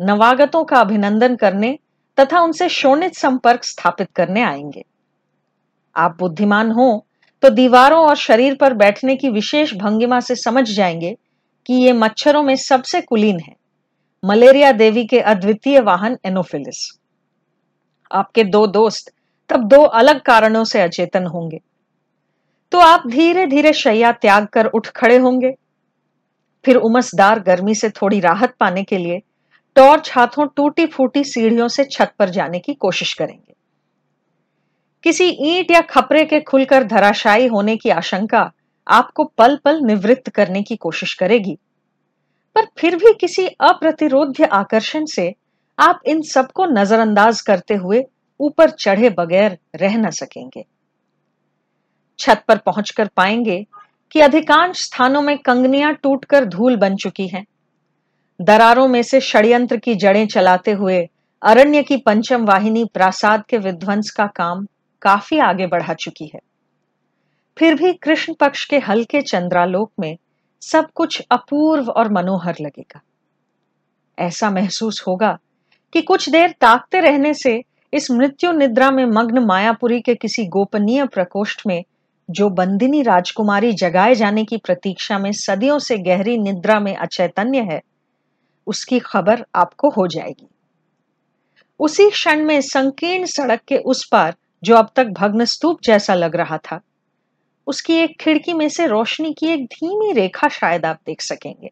नवागतों 0.00 0.64
का 0.64 0.76
अभिनंदन 0.76 1.36
करने 1.36 1.78
तथा 2.18 2.40
उनसे 2.40 2.68
शोणित 2.68 3.14
संपर्क 3.14 3.64
स्थापित 3.64 4.08
करने 4.16 4.42
आएँगे। 4.42 4.84
आप 5.96 6.16
बुद्धिमान 6.18 6.70
हो 6.70 7.06
तो 7.42 7.50
दीवारों 7.50 8.06
और 8.06 8.16
शरीर 8.16 8.54
पर 8.54 8.74
बैठने 8.74 9.16
की 9.16 9.28
विशेष 9.28 9.74
भंगिमा 9.74 10.20
से 10.20 10.34
समझ 10.36 10.70
जाएँगे 10.70 11.16
कि 11.66 11.74
ये 11.74 11.92
मच्छरों 11.92 12.42
में 12.42 12.56
सबसे 12.56 13.00
कुलीन 13.00 13.40
है। 13.40 13.63
मलेरिया 14.24 14.72
देवी 14.72 15.04
के 15.04 15.20
अद्वितीय 15.20 15.80
वाहन 15.80 16.16
एनोफिलिस। 16.24 16.98
आपके 18.10 18.44
दो 18.44 18.66
दोस्त 18.66 19.12
तब 19.48 19.68
दो 19.68 19.82
अलग 19.82 20.20
कारणों 20.20 20.64
से 20.64 20.80
अचेतन 20.80 21.26
होंगे। 21.26 21.58
तो 22.72 22.78
आप 22.78 23.06
धीरे 23.06 23.46
धीरे 23.46 23.72
शैया 23.72 24.12
त्याग 24.12 24.46
कर 24.46 24.66
उठ 24.66 24.86
खड़े 24.86 25.16
होंगे। 25.16 25.52
फिर 26.64 26.76
उमसदार 26.76 27.40
गर्मी 27.40 27.74
से 27.74 27.90
थोड़ी 27.90 28.20
राहत 28.20 28.54
पाने 28.60 28.84
के 28.84 28.98
लिए 28.98 29.20
टॉर्च 29.76 30.12
हाथों 30.12 30.46
टूटी 30.46 30.86
फूटी 30.86 31.24
सीढ़ियों 31.24 31.68
से 31.68 31.84
छत 31.84 32.12
पर 32.18 32.28
जाने 32.28 32.58
की 32.58 32.74
कोशिश 32.74 33.14
करेंगे। 33.14 33.54
किसी 35.02 35.24
ईंट 35.24 35.70
या 35.70 35.80
खपरे 35.80 36.24
के 36.24 36.40
खुलकर 36.40 36.84
धराशायी 36.84 37.46
होने 37.46 37.76
की 37.76 37.90
आशंका 37.90 38.52
आपको 38.88 39.24
पल 39.24 39.56
पल 39.56 39.80
निवृत्त 39.80 40.30
करने 40.30 40.62
की 40.62 40.76
कोशिश 40.76 41.14
करेगी। 41.14 41.58
पर 42.54 42.66
फिर 42.78 42.96
भी 42.96 43.12
किसी 43.12 43.46
अप्रतिरोध्य 43.46 44.44
आकर्षण 44.44 45.04
से 45.04 45.34
आप 45.78 46.00
इन 46.06 46.22
सबको 46.22 46.66
नजरअंदाज 46.66 47.40
करते 47.40 47.74
हुए 47.74 48.04
ऊपर 48.40 48.70
चढ़े 48.70 49.10
बगैर 49.10 49.58
रह 49.76 49.96
न 49.96 50.10
सकेंगे। 50.10 50.64
छत 52.18 52.44
पर 52.48 52.58
पहुंचकर 52.58 53.08
पाएँगे 53.16 53.66
कि 54.10 54.20
अधिकांश 54.20 54.84
स्थानों 54.84 55.22
में 55.22 55.38
कंगनियाँ 55.38 55.92
टूटकर 55.94 56.44
धूल 56.44 56.76
बन 56.76 56.96
चुकी 56.96 57.26
हैं। 57.28 57.44
दरारों 58.40 58.88
में 58.88 59.02
से 59.02 59.20
षड्यंत्र 59.20 59.76
की 59.76 59.94
जड़ें 59.94 60.26
चलाते 60.26 60.72
हुए 60.72 61.08
अरण्य 61.42 61.82
की 61.82 61.96
पंचम 61.96 62.44
वाहिनी 62.44 62.84
प्रासाद 62.84 63.44
के 63.48 63.58
विध्वंस 63.58 64.10
का 64.10 64.26
काम 64.26 64.66
काफ़ी 65.02 65.38
आगे 65.38 65.66
बढ़ा 65.66 65.94
चुकी 65.94 66.30
है। 66.34 66.40
फिर 67.58 67.74
भी 67.74 67.92
कृष्ण 67.92 68.34
पक्ष 68.34 68.64
के 68.64 68.78
हल्के 68.78 69.20
चंद्रालोक 69.22 69.92
में 70.00 70.16
सब 70.72 70.90
कुछ 70.94 71.22
अपूर्व 71.30 71.90
और 71.90 72.12
मनोहर 72.12 72.56
लगेगा। 72.60 73.00
ऐसा 74.18 74.50
महसूस 74.50 75.04
होगा 75.06 75.38
कि 75.92 76.02
कुछ 76.02 76.28
देर 76.28 76.54
ताकते 76.60 77.00
रहने 77.00 77.34
से 77.34 77.62
इस 77.94 78.10
मृत्यु 78.10 78.52
निद्रा 78.52 78.90
में 78.90 79.04
मग्न 79.04 79.38
मायापुरी 79.38 80.00
के 80.00 80.14
किसी 80.14 80.46
गोपनीय 80.46 81.06
प्रकोष्ठ 81.06 81.62
में, 81.66 81.84
जो 82.30 82.48
बंदिनी 82.50 83.02
राजकुमारी 83.02 83.72
जगाए 83.72 84.14
जाने 84.14 84.44
की 84.44 84.56
प्रतीक्षा 84.56 85.18
में 85.18 85.32
सदियों 85.32 85.78
से 85.78 85.98
गहरी 85.98 86.38
निद्रा 86.38 86.80
में 86.80 86.96
अचैतन्य 86.96 87.58
है, 87.58 87.82
उसकी 88.66 88.98
खबर 88.98 89.46
आपको 89.54 89.90
हो 89.90 90.06
जाएगी। 90.06 90.48
उसी 91.80 92.10
क्षण 92.10 92.44
में 92.44 92.60
संकीर्ण 92.60 93.24
सड़क 93.24 93.60
के 93.68 93.76
उस 93.76 94.08
पार, 94.12 94.34
जो 94.64 94.76
अब 94.76 94.90
तक 94.96 95.06
भग्न 95.06 95.44
स्तूप 95.44 95.78
जैसा 95.84 96.14
लग 96.14 96.36
रहा 96.36 96.58
था 96.58 96.80
उसकी 97.66 97.94
एक 97.94 98.16
खिड़की 98.20 98.52
में 98.52 98.68
से 98.68 98.86
रोशनी 98.86 99.32
की 99.32 99.46
एक 99.46 99.64
धीमी 99.64 100.12
रेखा 100.12 100.48
शायद 100.48 100.86
आप 100.86 100.98
देख 101.06 101.20
सकेंगे। 101.20 101.70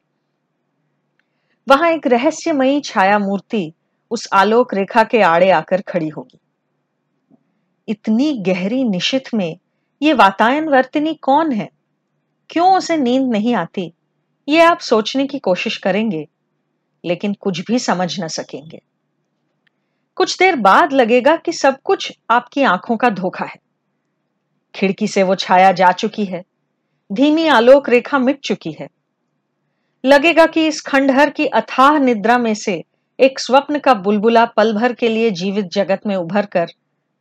वहाँ 1.69 1.91
एक 1.91 2.07
रहस्यमयी 2.07 2.81
छाया 2.81 3.19
मूर्ति 3.19 3.73
उस 4.11 4.29
आलोक 4.33 4.75
रेखा 4.75 5.05
के 5.05 5.23
आड़े 5.23 5.51
आकर 5.51 5.81
खड़ी 5.81 6.09
होगी। 6.09 6.39
इतनी 7.89 8.33
गहरी 8.39 8.85
निशित 8.85 9.35
में 9.35 9.59
ये 10.03 10.13
वातायन 10.13 10.69
वर्तनी 10.69 11.15
कौन 11.15 11.53
है? 11.53 11.69
क्यों 12.51 12.77
उसे 12.77 12.97
नींद 12.97 13.31
नहीं 13.33 13.55
आती? 13.55 13.93
ये 14.49 14.61
आप 14.61 14.79
सोचने 14.81 15.27
की 15.27 15.39
कोशिश 15.39 15.77
करेंगे, 15.77 16.29
लेकिन 17.05 17.35
कुछ 17.35 17.61
भी 17.61 17.79
समझ 17.79 18.21
न 18.21 18.29
सकेंगे। 18.29 18.83
कुछ 20.17 20.39
देर 20.39 20.57
बाद 20.57 20.93
लगेगा 20.93 21.37
कि 21.37 21.53
सब 21.53 21.81
कुछ 21.85 22.13
आपकी 22.31 22.63
आँखों 22.63 22.97
का 22.97 23.11
धोखा 23.11 23.45
है। 23.45 23.62
खिड़की 24.75 25.09
से 25.09 25.23
वो 25.23 25.35
छाया 25.35 25.73
जा 25.73 25.91
चुकी 25.93 26.25
है। 26.25 26.43
धीमी 27.11 27.47
आलोक 27.47 27.89
रेखा 27.89 28.19
मिट 28.19 28.41
चुकी 28.41 28.73
है। 28.73 28.89
लगेगा 30.05 30.47
कि 30.47 30.67
इस 30.67 30.81
खंडहर 30.81 31.31
की 31.31 31.47
अथाह 31.47 31.99
निद्रा 31.99 32.39
में 32.39 32.55
से 32.55 32.83
एक 33.19 33.39
स्वप्न 33.39 33.79
का 33.79 33.95
बुलबुला 33.95 34.45
पल 34.47 34.73
भर 34.73 34.93
के 34.93 35.09
लिए 35.09 35.31
जीवित 35.31 35.67
जगत 35.73 36.07
में 36.07 36.15
उभर 36.17 36.47
कर 36.47 36.73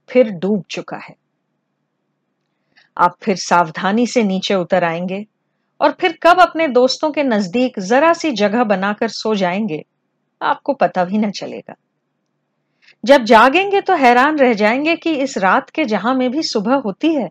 फिर 0.10 0.29
डूब 0.31 0.63
चुका 0.70 0.98
है। 0.98 1.15
आप 2.98 3.15
फिर 3.22 3.36
सावधानी 3.36 4.08
से 4.08 4.24
नीचे 4.24 4.55
उतर 4.55 4.84
आएँगे 4.84 5.25
और 5.81 5.91
फिर 5.91 6.17
कब 6.24 6.39
अपने 6.39 6.67
दोस्तों 6.67 7.12
के 7.12 7.24
नज़दीक 7.24 7.79
जरा 7.79 8.13
सी 8.13 8.31
जगह 8.31 8.63
बनाकर 8.63 9.08
सो 9.08 9.36
जाएँगे, 9.36 9.84
आपको 10.41 10.74
पता 10.74 11.03
भी 11.05 11.17
न 11.17 11.31
चलेगा। 11.31 11.75
जब 13.03 13.24
जागेंगे 13.24 13.81
तो 13.81 13.96
हैरान 13.96 14.38
रह 14.38 14.53
जाएँगे 14.53 14.96
कि 14.96 15.13
इस 15.13 15.38
रात 15.38 15.70
के 15.70 15.86
जहाँ 15.86 16.13
में 16.15 16.29
भी 16.31 16.43
सुबह 16.43 16.75
होती 16.75 17.13
है 17.15 17.29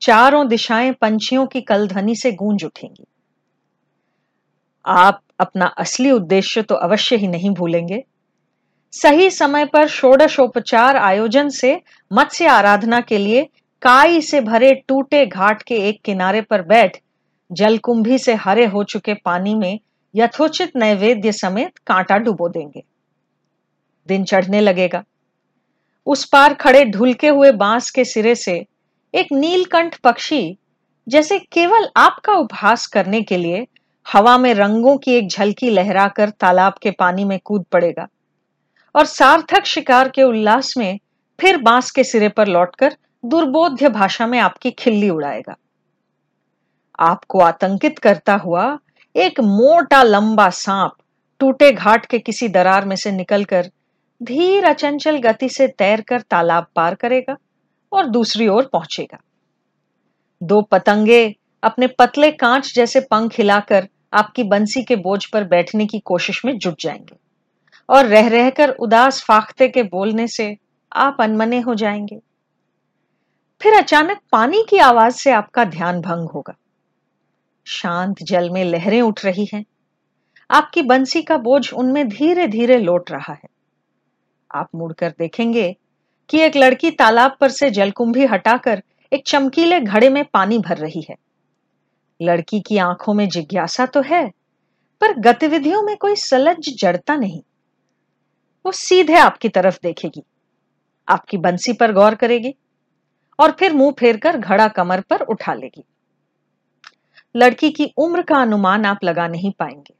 चारों 0.00 0.48
दिशाएँ 0.48 0.92
पंछियों 0.92 1.46
की 1.46 1.60
कलध्वनि 1.60 2.14
से 2.16 2.32
गूंज 2.32 2.64
उठेंगी। 2.64 3.06
आप 4.84 5.22
अपना 5.40 5.66
असली 5.66 6.10
उद्देश्य 6.10 6.62
तो 6.62 6.74
अवश्य 6.74 7.16
ही 7.16 7.28
नहीं 7.28 7.50
भूलेंगे। 7.50 8.04
सही 8.92 9.30
समय 9.30 9.64
पर 9.64 9.88
षोडशोपचार 9.88 10.96
आयोजन 10.96 11.48
से 11.48 11.80
मत्स्य 12.12 12.46
आराधना 12.46 13.00
के 13.00 13.18
लिए 13.18 13.42
काई 13.82 14.20
से 14.20 14.40
भरे 14.40 14.74
टूटे 14.88 15.26
घाट 15.26 15.62
के 15.62 15.74
एक 15.88 16.00
किनारे 16.02 16.40
पर 16.40 16.62
बैठ 16.62 16.96
जलकुंभी 17.50 18.18
से 18.18 18.34
हरे 18.34 18.66
हो 18.66 18.84
चुके 18.84 19.14
पानी 19.14 19.54
में 19.54 19.78
यथोचित 20.14 20.76
नैवेद्य 20.76 21.32
समेत 21.32 21.78
कांटा 21.78 22.18
डुबो 22.18 22.48
देंगे। 22.48 22.82
दिन 24.08 24.24
चढ़ने 24.24 24.60
लगेगा। 24.60 25.04
उस 26.06 26.24
पार 26.24 26.54
खड़े 26.54 26.84
ढुलके 26.84 27.28
हुए 27.28 27.52
बाँस 27.52 27.90
के 27.90 28.04
सिरे 28.04 28.34
से 28.34 28.66
एक 29.16 29.28
नीलकंठ 29.32 29.94
पक्षी, 29.96 30.56
जैसे 31.06 31.38
केवल 31.52 31.86
आपका 31.96 32.32
उपहास 32.32 32.86
करने 32.86 33.20
के 33.22 33.36
लिए 33.36 33.66
हवा 34.06 34.36
में 34.38 34.52
रंगों 34.54 34.96
की 34.96 35.12
एक 35.12 35.28
झलकी 35.28 35.70
लहराकर 35.70 36.30
तालाब 36.30 36.74
के 36.82 36.90
पानी 36.90 37.24
में 37.24 37.38
कूद 37.44 37.64
पड़ेगा 37.72 38.06
और 38.94 39.04
सार्थक 39.04 39.66
शिकार 39.66 40.08
के 40.08 40.22
उल्लास 40.22 40.72
में 40.78 40.98
फिर 41.38 41.56
बाँस 41.62 41.90
के 41.90 42.04
सिरे 42.04 42.28
पर 42.28 42.48
लौटकर 42.48 42.96
दुर्बोध्य 43.24 43.88
भाषा 43.88 44.26
में 44.26 44.38
आपकी 44.38 44.70
खिल्ली 44.70 45.08
उड़ाएगा। 45.10 45.56
आपको 46.98 47.40
आतंकित 47.40 47.98
करता 47.98 48.34
हुआ 48.34 48.68
एक 49.14 49.40
मोटा 49.40 50.02
लंबा 50.02 50.50
सांप 50.50 50.92
टूटे 51.40 51.72
घाट 51.72 52.06
के 52.06 52.18
किसी 52.18 52.48
दरार 52.50 52.84
में 52.84 52.96
से 52.96 53.12
निकलकर 53.12 53.70
धीर 54.20 54.64
अचंचल 54.64 55.18
गति 55.20 55.48
से 55.48 55.68
तैरकर 55.68 56.20
तालाब 56.20 56.66
पार 56.76 56.94
करेगा। 56.94 57.36
और 57.96 58.06
दूसरी 58.06 58.48
ओर 58.48 58.70
पहुंचेगा। 58.72 59.18
दो 60.42 60.62
पतंगे 60.62 61.36
अपने 61.62 61.86
पतले 61.86 62.30
कांच 62.30 62.74
जैसे 62.74 63.00
पंख 63.00 63.38
हिलाकर 63.38 63.88
आपकी 64.14 64.42
बंसी 64.42 64.82
के 64.82 64.96
बोझ 64.96 65.24
पर 65.24 65.44
बैठने 65.44 65.86
की 65.86 65.98
कोशिश 65.98 66.44
में 66.44 66.58
जुट 66.58 66.74
जाएँगे 66.80 67.16
और 67.90 68.06
रह 68.06 68.28
रहकर 68.28 68.70
उदास 68.70 69.22
फाख्ते 69.22 69.68
के 69.68 69.82
बोलने 69.82 70.28
से 70.28 70.56
आप 70.96 71.16
अनमने 71.20 71.60
हो 71.60 71.74
जाएँगे। 71.74 72.20
फिर 73.62 73.74
अचानक 73.74 74.18
पानी 74.32 74.64
की 74.70 74.78
आवाज़ 74.78 75.14
से 75.14 75.30
आपका 75.30 75.64
ध्यान 75.64 76.00
भंग 76.00 76.28
होगा। 76.28 76.54
शांत 77.66 78.16
जल 78.22 78.50
में 78.50 78.64
लहरें 78.64 79.02
उठ 79.02 79.24
रही 79.24 79.48
हैं। 79.54 79.64
आपकी 80.50 80.82
बंसी 80.82 81.22
का 81.22 81.36
बोझ 81.36 81.72
उनमें 81.72 82.08
धीरे 82.08 82.46
धीरे 82.46 82.78
लौट 82.78 83.10
रहा 83.10 83.32
है। 83.32 83.48
आप 84.54 84.68
मुड़कर 84.74 85.10
देखेंगे 85.10 85.76
कि 86.30 86.38
एक 86.38 86.56
लड़की 86.56 86.90
तालाब 86.90 87.36
पर 87.40 87.50
से 87.50 87.70
जलकुंभी 87.70 88.26
हटाकर 88.26 88.82
एक 89.12 89.22
चमकीले 89.26 89.80
घड़े 89.80 90.08
में 90.10 90.24
पानी 90.24 90.58
भर 90.58 90.76
रही 90.76 91.06
है। 91.10 91.16
लड़की 92.20 92.60
की 92.60 92.78
आँखों 92.78 93.14
में 93.14 93.28
जिज्ञासा 93.28 93.86
तो 93.86 94.00
है, 94.02 94.28
पर 95.02 95.12
गतिविधियों 95.20 95.82
में 95.82 95.96
कोई 95.96 96.16
सलज 96.16 96.68
जड़ता 96.78 97.16
नहीं। 97.16 97.40
वो 98.64 98.72
सीधे 98.72 99.16
आपकी 99.16 99.48
तरफ़ 99.48 99.78
देखेगी, 99.82 100.22
आपकी 101.08 101.36
बंसी 101.36 101.72
पर 101.72 101.92
गौर 101.92 102.14
करेगी 102.14 102.54
और 103.38 103.50
फिर 103.50 103.72
मुँह 103.72 103.92
फेरकर 104.00 104.36
घड़ा 104.36 104.68
कमर 104.68 105.00
पर 105.00 105.20
उठा 105.20 105.54
लेगी। 105.54 105.84
लड़की 107.34 107.70
की 107.70 107.92
उम्र 107.96 108.22
का 108.22 108.36
अनुमान 108.36 108.84
आप 108.84 109.04
लगा 109.04 109.26
नहीं 109.28 109.50
पाएँगे। 109.50 109.94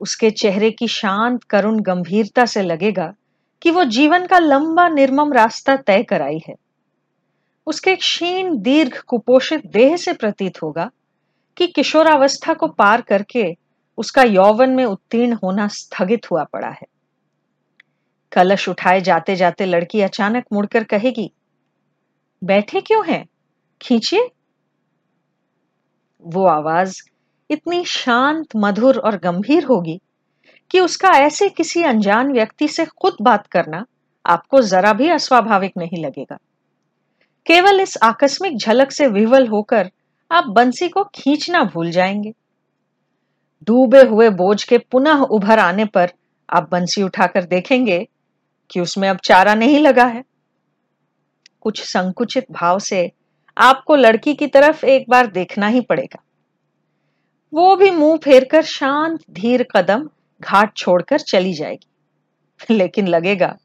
उसके 0.00 0.30
चेहरे 0.30 0.70
की 0.70 0.88
शांत, 0.88 1.44
करुण 1.44 1.80
गंभीरता 1.80 2.46
से 2.46 2.62
लगेगा 2.62 3.14
कि 3.66 3.70
वो 3.70 3.84
जीवन 3.84 4.26
का 4.26 4.38
लंबा 4.38 4.88
निर्मम 4.88 5.32
रास्ता 5.32 5.76
तय 5.76 6.02
कराई 6.02 6.38
है। 6.48 6.54
उसके 7.66 7.96
क्षीण, 7.96 8.58
दीर्घ, 8.58 8.98
कुपोषित 8.98 9.66
देह 9.66 9.96
से 9.96 10.12
प्रतीत 10.12 10.62
होगा 10.62 10.90
कि 11.56 11.66
किशोरावस्था 11.66 12.54
को 12.54 12.68
पार 12.68 13.00
करके 13.00 13.56
उसका 13.98 14.22
यौवन 14.22 14.70
में 14.70 14.84
उत्तीर्ण 14.84 15.32
होना 15.32 15.68
स्थगित 15.68 16.30
हुआ 16.30 16.44
पड़ा 16.44 16.68
है। 16.68 16.86
कलश 18.32 18.68
उठाए 18.68 19.00
जाते 19.00 19.36
जाते 19.36 19.66
लड़की 19.66 20.00
अचानक 20.00 20.44
मुड़कर 20.52 20.84
कहेगी, 20.84 21.32
बैठे 22.44 22.80
क्यों 22.80 23.04
हैं? 23.06 23.26
खींचिए। 23.82 24.30
वो 26.24 26.46
आवाज़ 26.46 27.02
इतनी 27.50 27.84
शांत, 27.84 28.46
मधुर 28.56 28.98
और 28.98 29.16
गंभीर 29.16 29.64
होगी 29.64 30.00
कि 30.70 30.80
उसका 30.80 31.08
ऐसे 31.08 31.48
किसी 31.48 31.82
अनजान 31.82 32.32
व्यक्ति 32.32 32.68
से 32.68 32.84
खुद 32.84 33.16
बात 33.22 33.46
करना 33.46 33.86
आपको 34.26 34.60
जरा 34.60 34.92
भी 34.92 35.08
अस्वाभाविक 35.08 35.72
नहीं 35.78 36.04
लगेगा। 36.04 36.38
केवल 37.46 37.80
इस 37.80 37.98
आकस्मिक 38.02 38.58
झलक 38.58 38.90
से 38.90 39.06
विवल 39.06 39.46
होकर 39.46 39.90
आप 40.32 40.44
बंसी 40.44 40.88
को 40.88 41.04
खींचना 41.04 41.64
भूल 41.64 41.90
जाएँगे। 41.90 42.30
डूबे 43.64 44.02
हुए 44.02 44.30
बोझ 44.30 44.64
के 44.64 44.78
पुनः 44.78 45.20
उभर 45.20 45.58
आने 45.58 45.84
पर 45.84 46.12
आप 46.50 46.68
बंसी 46.72 47.02
उठाकर 47.02 47.44
देखेंगे 47.44 48.08
कि 48.70 48.80
उसमें 48.80 49.08
अब 49.08 49.16
चारा 49.16 49.54
नहीं 49.54 49.78
लगा 49.78 50.04
है। 50.04 50.24
कुछ 51.60 51.82
संकुचित 51.82 52.46
भाव 52.52 52.78
से 52.78 53.12
आपको 53.58 53.96
लड़की 53.96 54.34
की 54.34 54.46
तरफ़ 54.46 54.86
एक 54.86 55.04
बार 55.08 55.26
देखना 55.26 55.66
ही 55.66 55.80
पड़ेगा। 55.80 56.22
वो 57.54 57.76
भी 57.76 57.90
मुँह 57.90 58.16
फेरकर 58.16 58.62
शांत, 58.62 59.20
धीर 59.30 59.66
कदम 59.76 60.08
घाट 60.40 60.76
छोड़कर 60.76 61.18
चली 61.18 61.54
जाएगी। 61.54 61.88
लेकिन 62.74 63.08
लगेगा 63.08 63.56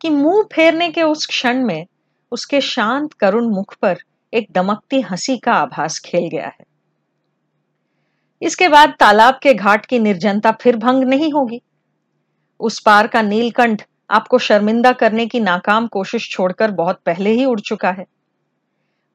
कि 0.00 0.10
मुँह 0.10 0.42
फेरने 0.52 0.90
के 0.90 1.02
उस 1.02 1.26
क्षण 1.26 1.64
में 1.64 1.86
उसके 2.32 2.60
शांत 2.60 3.12
करुण 3.12 3.54
मुख 3.54 3.76
पर 3.76 3.98
एक 4.34 4.48
दमकती 4.50 5.00
हँसी 5.00 5.36
का 5.36 5.52
आभास 5.52 5.98
खेल 5.98 6.28
गया 6.28 6.46
है। 6.46 6.64
इसके 8.42 8.68
बाद 8.68 8.94
तालाब 9.00 9.38
के 9.42 9.54
घाट 9.54 9.86
की 9.86 9.98
निर्जनता 9.98 10.52
फिर 10.52 10.76
भंग 10.76 11.04
नहीं 11.04 11.32
होगी। 11.32 11.62
उस 12.60 12.80
पार 12.80 13.06
का 13.06 13.22
नीलकंठ 13.22 13.86
आपको 14.10 14.38
शर्मिंदा 14.38 14.92
करने 14.92 15.26
की 15.26 15.40
नाकाम 15.40 15.86
कोशिश 15.86 16.30
छोड़कर 16.30 16.70
बहुत 16.70 17.00
पहले 17.06 17.30
ही 17.30 17.44
उड़ 17.44 17.60
चुका 17.60 17.90
है। 17.90 18.06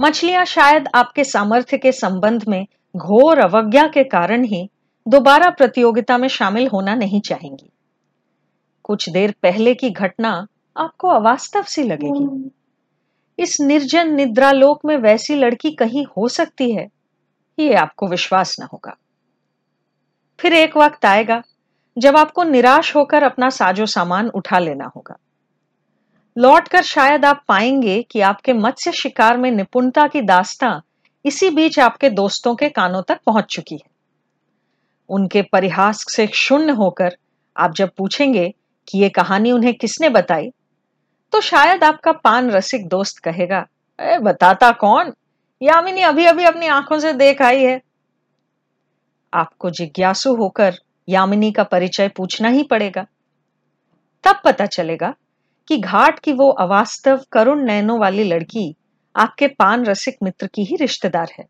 मछलियाँ 0.01 0.45
शायद 0.45 0.87
आपके 0.95 1.23
सामर्थ्य 1.23 1.77
के 1.77 1.91
संबंध 1.91 2.45
में 2.47 2.67
घोर 2.97 3.39
अवज्ञा 3.39 3.87
के 3.87 4.03
कारण 4.03 4.43
ही 4.43 4.69
दोबारा 5.09 5.49
प्रतियोगिता 5.49 6.17
में 6.17 6.27
शामिल 6.27 6.67
होना 6.67 6.95
नहीं 6.95 7.21
चाहेंगी। 7.21 7.69
कुछ 8.83 9.09
देर 9.09 9.35
पहले 9.43 9.73
की 9.75 9.89
घटना 9.89 10.47
आपको 10.77 11.07
अवास्तव 11.07 11.63
सी 11.63 11.83
लगेगी। 11.83 12.51
इस 13.39 13.61
निर्जन 13.61 14.13
निद्रालोक 14.13 14.79
में 14.85 14.97
वैसी 14.97 15.35
लड़की 15.35 15.71
कहीं 15.71 16.05
हो 16.05 16.27
सकती 16.27 16.71
है, 16.71 16.89
ये 17.59 17.73
आपको 17.73 18.07
विश्वास 18.07 18.55
ना 18.59 18.65
होगा। 18.73 18.95
फिर 20.39 20.53
एक 20.53 20.77
वक्त 20.77 21.05
आएगा, 21.05 21.43
जब 21.97 22.17
आपको 22.17 22.43
निराश 22.43 22.95
होकर 22.95 23.23
अपना 23.23 23.49
साजो 23.49 23.85
सामान 23.85 24.29
उठा 24.29 24.59
लेना 24.59 24.91
होगा। 24.95 25.17
लौटकर 26.37 26.81
शायद 26.81 27.25
आप 27.25 27.43
पाएँगे 27.47 28.01
कि 28.01 28.21
आपके 28.21 28.53
मत्स्य 28.53 28.91
शिकार 28.91 29.37
में 29.37 29.51
निपुणता 29.51 30.07
की 30.07 30.21
दास्तां 30.21 30.79
इसी 31.25 31.49
बीच 31.49 31.79
आपके 31.79 32.09
दोस्तों 32.09 32.55
के 32.55 32.69
कानों 32.69 33.01
तक 33.01 33.19
पहुँच 33.25 33.45
चुकी 33.45 33.75
है। 33.75 33.98
उनके 35.09 35.41
परिहास 35.41 36.05
से 36.09 36.27
शून्य 36.27 36.71
होकर 36.71 37.17
आप 37.57 37.73
जब 37.75 37.89
पूछेंगे 37.97 38.53
कि 38.87 38.99
ये 38.99 39.09
कहानी 39.09 39.51
उन्हें 39.51 39.73
किसने 39.73 40.09
बताई 40.09 40.49
तो 41.31 41.41
शायद 41.41 41.83
आपका 41.83 42.11
पान 42.11 42.51
रसिक 42.51 42.87
दोस्त 42.87 43.17
कहेगा 43.17 43.67
अरे 43.99 44.19
बताता 44.19 44.71
कौन? 44.71 45.13
यामिनी 45.61 46.01
अभी 46.01 46.25
अभी 46.25 46.43
अपनी 46.43 46.67
आँखों 46.67 46.99
से 46.99 47.13
देख 47.13 47.41
आई 47.41 47.63
है। 47.63 47.81
आपको 49.33 49.69
जिज्ञासु 49.69 50.35
होकर 50.35 50.75
यामिनी 51.09 51.51
का 51.51 51.63
परिचय 51.63 52.07
पूछना 52.07 52.49
ही 52.49 52.63
पड़ेगा। 52.63 53.05
तब 54.23 54.41
पता 54.45 54.65
चलेगा 54.65 55.13
कि 55.67 55.77
घाट 55.77 56.19
की 56.19 56.33
वो 56.33 56.49
अवास्तव 56.49 57.25
करुण 57.31 57.65
नैनों 57.65 57.99
वाली 57.99 58.23
लड़की 58.23 58.75
आपके 59.15 59.47
पान 59.47 59.85
रसिक 59.85 60.17
मित्र 60.23 60.47
की 60.47 60.63
ही 60.63 60.75
रिश्तेदार 60.75 61.31
है। 61.39 61.45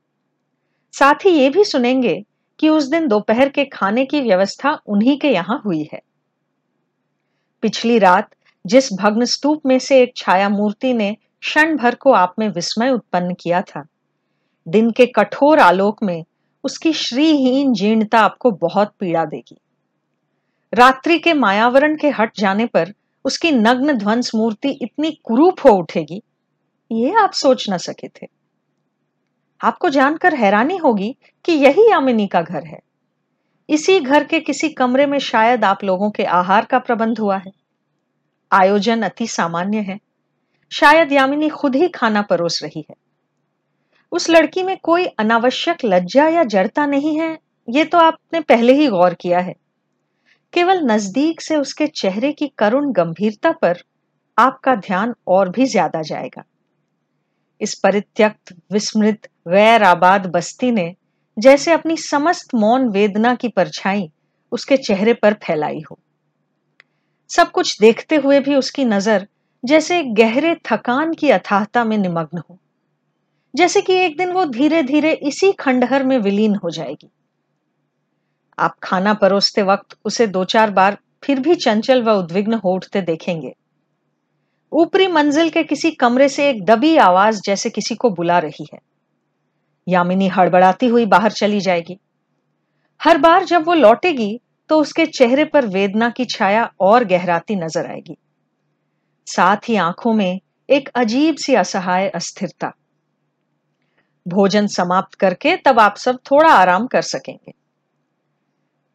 साथ 0.93 1.25
ही 1.25 1.29
ये 1.29 1.49
भी 1.49 1.63
सुनेंगे 1.63 2.25
कि 2.59 2.69
उस 2.69 2.87
दिन 2.87 3.07
दोपहर 3.07 3.49
के 3.49 3.65
खाने 3.65 4.05
की 4.05 4.21
व्यवस्था 4.21 4.77
उन्हीं 4.87 5.17
के 5.19 5.29
यहाँ 5.29 5.61
हुई 5.65 5.87
है। 5.93 6.01
पिछली 7.63 7.97
रात, 7.99 8.29
जिस 8.65 8.91
भग्न 8.93 9.25
स्तूप 9.25 9.65
में 9.65 9.77
से 9.79 10.01
एक 10.01 10.13
छाया 10.17 10.49
मूर्ति 10.49 10.93
ने 10.93 11.15
क्षण 11.41 11.75
भर 11.77 11.95
को 11.95 12.11
आप 12.11 12.33
में 12.39 12.47
विस्मय 12.49 12.91
उत्पन्न 12.91 13.33
किया 13.33 13.61
था, 13.61 13.85
दिन 14.67 14.91
के 14.91 15.05
कठोर 15.05 15.59
आलोक 15.59 16.03
में 16.03 16.23
उसकी 16.63 16.93
श्रीहीन 16.93 17.73
जीर्णता 17.73 18.19
आपको 18.19 18.51
बहुत 18.51 18.93
पीड़ा 18.99 19.25
देगी। 19.25 19.57
रात्रि 20.73 21.17
के 21.19 21.33
मायावरण 21.33 21.95
के 21.97 22.09
हट 22.09 22.31
जाने 22.39 22.65
पर 22.65 22.93
उसकी 23.25 23.51
नग्न 23.51 23.97
ध्वंस 23.97 24.31
मूर्ति 24.35 24.69
इतनी 24.81 25.11
कुरूप 25.23 25.59
हो 25.65 25.71
उठेगी, 25.71 26.21
ये 26.91 27.13
आप 27.13 27.31
सोच 27.33 27.69
न 27.69 27.77
सके 27.77 28.07
थे। 28.07 28.27
आपको 29.61 29.89
जानकर 29.89 30.33
हैरानी 30.33 30.77
होगी 30.77 31.15
कि 31.45 31.51
यही 31.51 31.89
यामिनी 31.91 32.27
का 32.27 32.41
घर 32.41 32.63
है। 32.63 32.79
इसी 33.69 33.99
घर 33.99 34.23
के 34.23 34.39
किसी 34.39 34.69
कमरे 34.69 35.05
में 35.05 35.19
शायद 35.19 35.65
आप 35.65 35.83
लोगों 35.83 36.09
के 36.11 36.23
आहार 36.23 36.65
का 36.65 36.79
प्रबंध 36.79 37.19
हुआ 37.19 37.37
है। 37.37 37.51
आयोजन 38.51 39.01
अति 39.01 39.27
सामान्य 39.27 39.77
है। 39.77 39.99
शायद 40.71 41.11
यामिनी 41.11 41.49
खुद 41.49 41.75
ही 41.75 41.87
खाना 41.87 42.21
परोस 42.21 42.63
रही 42.63 42.85
है। 42.89 42.95
उस 44.11 44.29
लड़की 44.29 44.63
में 44.63 44.77
कोई 44.83 45.05
अनावश्यक 45.05 45.77
लज्जा 45.85 46.27
या 46.27 46.43
जड़ता 46.43 46.85
नहीं 46.85 47.19
है, 47.19 47.37
ये 47.69 47.85
तो 47.85 47.97
आपने 47.97 48.39
पहले 48.39 48.73
ही 48.73 48.87
गौर 48.87 49.13
किया 49.13 49.39
है। 49.39 49.55
केवल 50.53 50.81
नज़दीक 50.81 51.41
से 51.41 51.55
उसके 51.55 51.87
चेहरे 51.87 52.31
की 52.31 52.47
करुण 52.47 52.91
गंभीरता 52.91 53.51
पर 53.51 53.83
आपका 54.37 54.75
ध्यान 54.75 55.13
और 55.27 55.49
भी 55.49 55.65
ज़्यादा 55.65 56.01
जाएगा। 56.01 56.43
इस 57.61 57.73
परित्यक्त, 57.75 58.53
विस्मृत 58.71 59.27
गैर 59.47 59.83
आबाद 59.83 60.25
बस्ती 60.27 60.71
ने 60.71 60.93
जैसे 61.37 61.71
अपनी 61.73 61.97
समस्त 61.97 62.55
मौन 62.55 62.87
वेदना 62.89 63.33
की 63.35 63.47
परछाई 63.49 64.09
उसके 64.51 64.77
चेहरे 64.77 65.13
पर 65.13 65.33
फैलाई 65.43 65.81
हो। 65.81 65.97
सब 67.29 67.51
कुछ 67.51 67.77
देखते 67.81 68.15
हुए 68.15 68.39
भी 68.39 68.55
उसकी 68.55 68.85
नज़र 68.85 69.27
जैसे 69.63 70.01
गहरे 70.13 70.55
थकान 70.65 71.13
की 71.13 71.29
अथाहता 71.31 71.83
में 71.83 71.97
निमग्न 71.97 72.37
हो, 72.39 72.57
जैसे 73.53 73.81
कि 73.81 73.93
एक 73.95 74.17
दिन 74.17 74.31
वो 74.31 74.45
धीरे 74.47 74.81
धीरे 74.83 75.11
इसी 75.23 75.51
खंडहर 75.59 76.03
में 76.03 76.17
विलीन 76.19 76.55
हो 76.55 76.69
जाएगी। 76.71 77.09
आप 78.57 78.75
खाना 78.83 79.13
परोसते 79.15 79.61
वक्त 79.63 79.97
उसे 80.05 80.27
दो 80.27 80.43
चार 80.45 80.71
बार 80.71 80.97
फिर 81.23 81.39
भी 81.39 81.55
चंचल 81.57 82.03
व 82.03 82.11
उद्विग्न 82.13 82.53
हो 82.55 82.73
उठते 82.75 83.01
देखेंगे। 83.03 83.53
ऊपरी 84.71 85.07
मंजिल 85.07 85.49
के 85.49 85.63
किसी 85.63 85.91
कमरे 85.91 86.27
से 86.29 86.49
एक 86.49 86.63
दबी 86.65 86.95
आवाज़ 86.97 87.41
जैसे 87.45 87.69
किसी 87.69 87.95
को 87.95 88.09
बुला 88.09 88.37
रही 88.39 88.67
है। 88.73 88.79
यामिनी 89.87 90.27
हड़बड़ाती 90.27 90.87
हुई 90.87 91.05
बाहर 91.05 91.31
चली 91.31 91.59
जाएगी। 91.59 91.97
हर 93.01 93.17
बार 93.17 93.45
जब 93.45 93.65
वो 93.65 93.73
लौटेगी 93.73 94.39
तो 94.69 94.79
उसके 94.81 95.05
चेहरे 95.05 95.45
पर 95.45 95.65
वेदना 95.67 96.09
की 96.09 96.25
छाया 96.25 96.69
और 96.79 97.03
गहराती 97.03 97.55
नज़र 97.55 97.85
आएगी। 97.85 98.17
साथ 99.27 99.69
ही 99.69 99.75
आँखों 99.77 100.13
में 100.13 100.39
एक 100.69 100.89
अजीब 100.95 101.35
सी 101.35 101.55
असहाय 101.55 102.07
अस्थिरता। 102.09 102.71
भोजन 104.25 104.67
समाप्त 104.67 105.15
करके 105.15 105.55
तब 105.55 105.79
आप 105.79 105.95
सब 105.97 106.19
थोड़ा 106.31 106.49
आराम 106.49 106.87
कर 106.87 107.01
सकेंगे। 107.01 107.53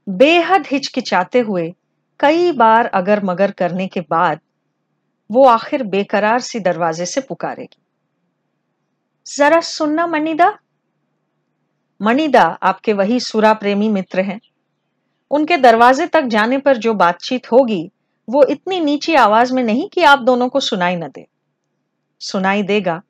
बेहद 0.07 0.67
हिचकिचाते 0.67 1.41
हुए 1.41 1.73
कई 2.21 2.53
बार 2.53 2.87
अगर 2.87 3.25
मगर 3.25 3.51
करने 3.51 3.87
के 3.87 4.01
बाद 4.01 4.41
वो 5.35 5.45
आखिर 5.45 5.83
बेकरार 5.83 6.41
सी 6.41 6.61
दरवाजे 6.61 7.07
से 7.07 7.21
पुकारेगी। 7.21 7.77
जरा 9.27 9.61
सुनना 9.61 10.07
मनीदा। 10.07 10.53
मनीदा, 12.01 12.43
आपके 12.63 12.93
वही 12.93 13.21
सुरा 13.21 13.53
प्रेमी 13.53 13.89
मित्र 13.89 14.21
हैं। 14.21 14.41
उनके 15.31 15.57
दरवाजे 15.57 16.07
तक 16.07 16.25
जाने 16.25 16.59
पर 16.59 16.77
जो 16.77 16.95
बातचीत 16.95 17.51
होगी, 17.53 17.91
वो 18.29 18.45
इतनी 18.45 18.81
नीची 18.81 19.15
आवाज़ 19.15 19.53
में 19.55 19.63
नहीं 19.63 19.89
कि 19.89 20.03
आप 20.03 20.19
दोनों 20.19 20.49
को 20.49 20.61
सुनाई 20.61 20.97
न 20.97 21.09
दे। 21.09 21.27
सुनाई 22.21 22.63
देगा। 22.63 23.01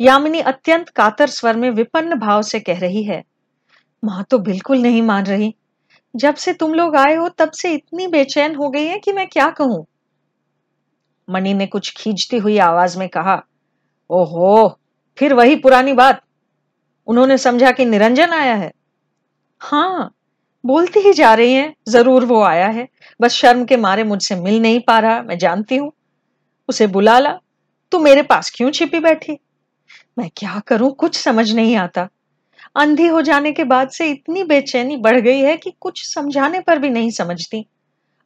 यामिनी 0.00 0.40
अत्यंत 0.40 0.88
कातर 0.88 1.26
स्वर 1.26 1.56
में 1.56 1.70
विपन्न 1.70 2.18
भाव 2.18 2.42
से 2.42 2.60
कह 2.60 2.78
रही 2.78 3.02
है, 3.02 3.22
माँ 4.02 4.24
तो 4.30 4.38
बिल्कुल 4.38 4.78
नहीं 4.78 5.02
मान 5.02 5.26
रही। 5.26 5.54
जब 6.14 6.34
से 6.34 6.52
तुम 6.52 6.74
लोग 6.74 6.96
आए 6.96 7.14
हो, 7.14 7.28
तब 7.28 7.50
से 7.50 7.72
इतनी 7.72 8.06
बेचैन 8.06 8.54
हो 8.54 8.68
गई 8.70 8.86
है 8.86 8.98
कि 8.98 9.12
मैं 9.12 9.26
क्या 9.28 9.50
कहूँ? 9.50 9.86
मणि 11.30 11.54
ने 11.54 11.66
कुछ 11.66 11.94
खींचती 11.96 12.38
हुई 12.38 12.58
आवाज़ 12.58 12.98
में 12.98 13.08
कहा, 13.08 13.42
ओहो, 14.10 14.78
फिर 15.18 15.34
वही 15.34 15.56
पुरानी 15.56 15.92
बात। 15.92 16.22
उन्होंने 17.06 17.38
समझा 17.38 17.70
कि 17.70 17.84
निरंजन 17.84 18.30
आया 18.30 18.54
है। 18.54 18.72
हाँ 19.58 20.14
बोलती 20.66 21.00
ही 21.00 21.12
जा 21.12 21.34
रही 21.34 21.52
हैं, 21.52 21.74
ज़रूर 21.88 22.24
वो 22.24 22.42
आया 22.42 22.66
है। 22.66 22.88
बस 23.20 23.32
शर्म 23.32 23.64
के 23.64 23.76
मारे 23.76 24.04
मुझसे 24.04 24.36
मिल 24.36 24.62
नहीं 24.62 24.80
पा 24.80 24.98
रहा, 24.98 25.22
मैं 25.22 25.38
जानती 25.38 25.76
हूँ। 25.76 25.92
उसे 26.68 26.86
बुला 26.86 27.18
ला, 27.18 27.40
तू 27.92 27.98
मेरे 27.98 28.22
पास 28.22 28.52
क्यों 28.54 28.70
छिपी 28.70 29.00
बैठी? 29.00 29.38
मैं 30.18 30.30
क्या 30.36 30.62
करूँ, 30.66 30.90
कुछ 30.90 31.16
समझ 31.16 31.52
नहीं 31.52 31.76
आता। 31.76 32.08
अंधी 32.76 33.06
हो 33.06 33.22
जाने 33.22 33.52
के 33.52 33.64
बाद 33.64 33.88
से 33.88 34.10
इतनी 34.10 34.44
बेचैनी 34.44 34.96
बढ़ 34.96 35.20
गई 35.20 35.40
है 35.40 35.56
कि 35.56 35.72
कुछ 35.80 36.14
समझाने 36.14 36.60
पर 36.60 36.78
भी 36.78 36.90
नहीं 36.90 37.10
समझती। 37.10 37.66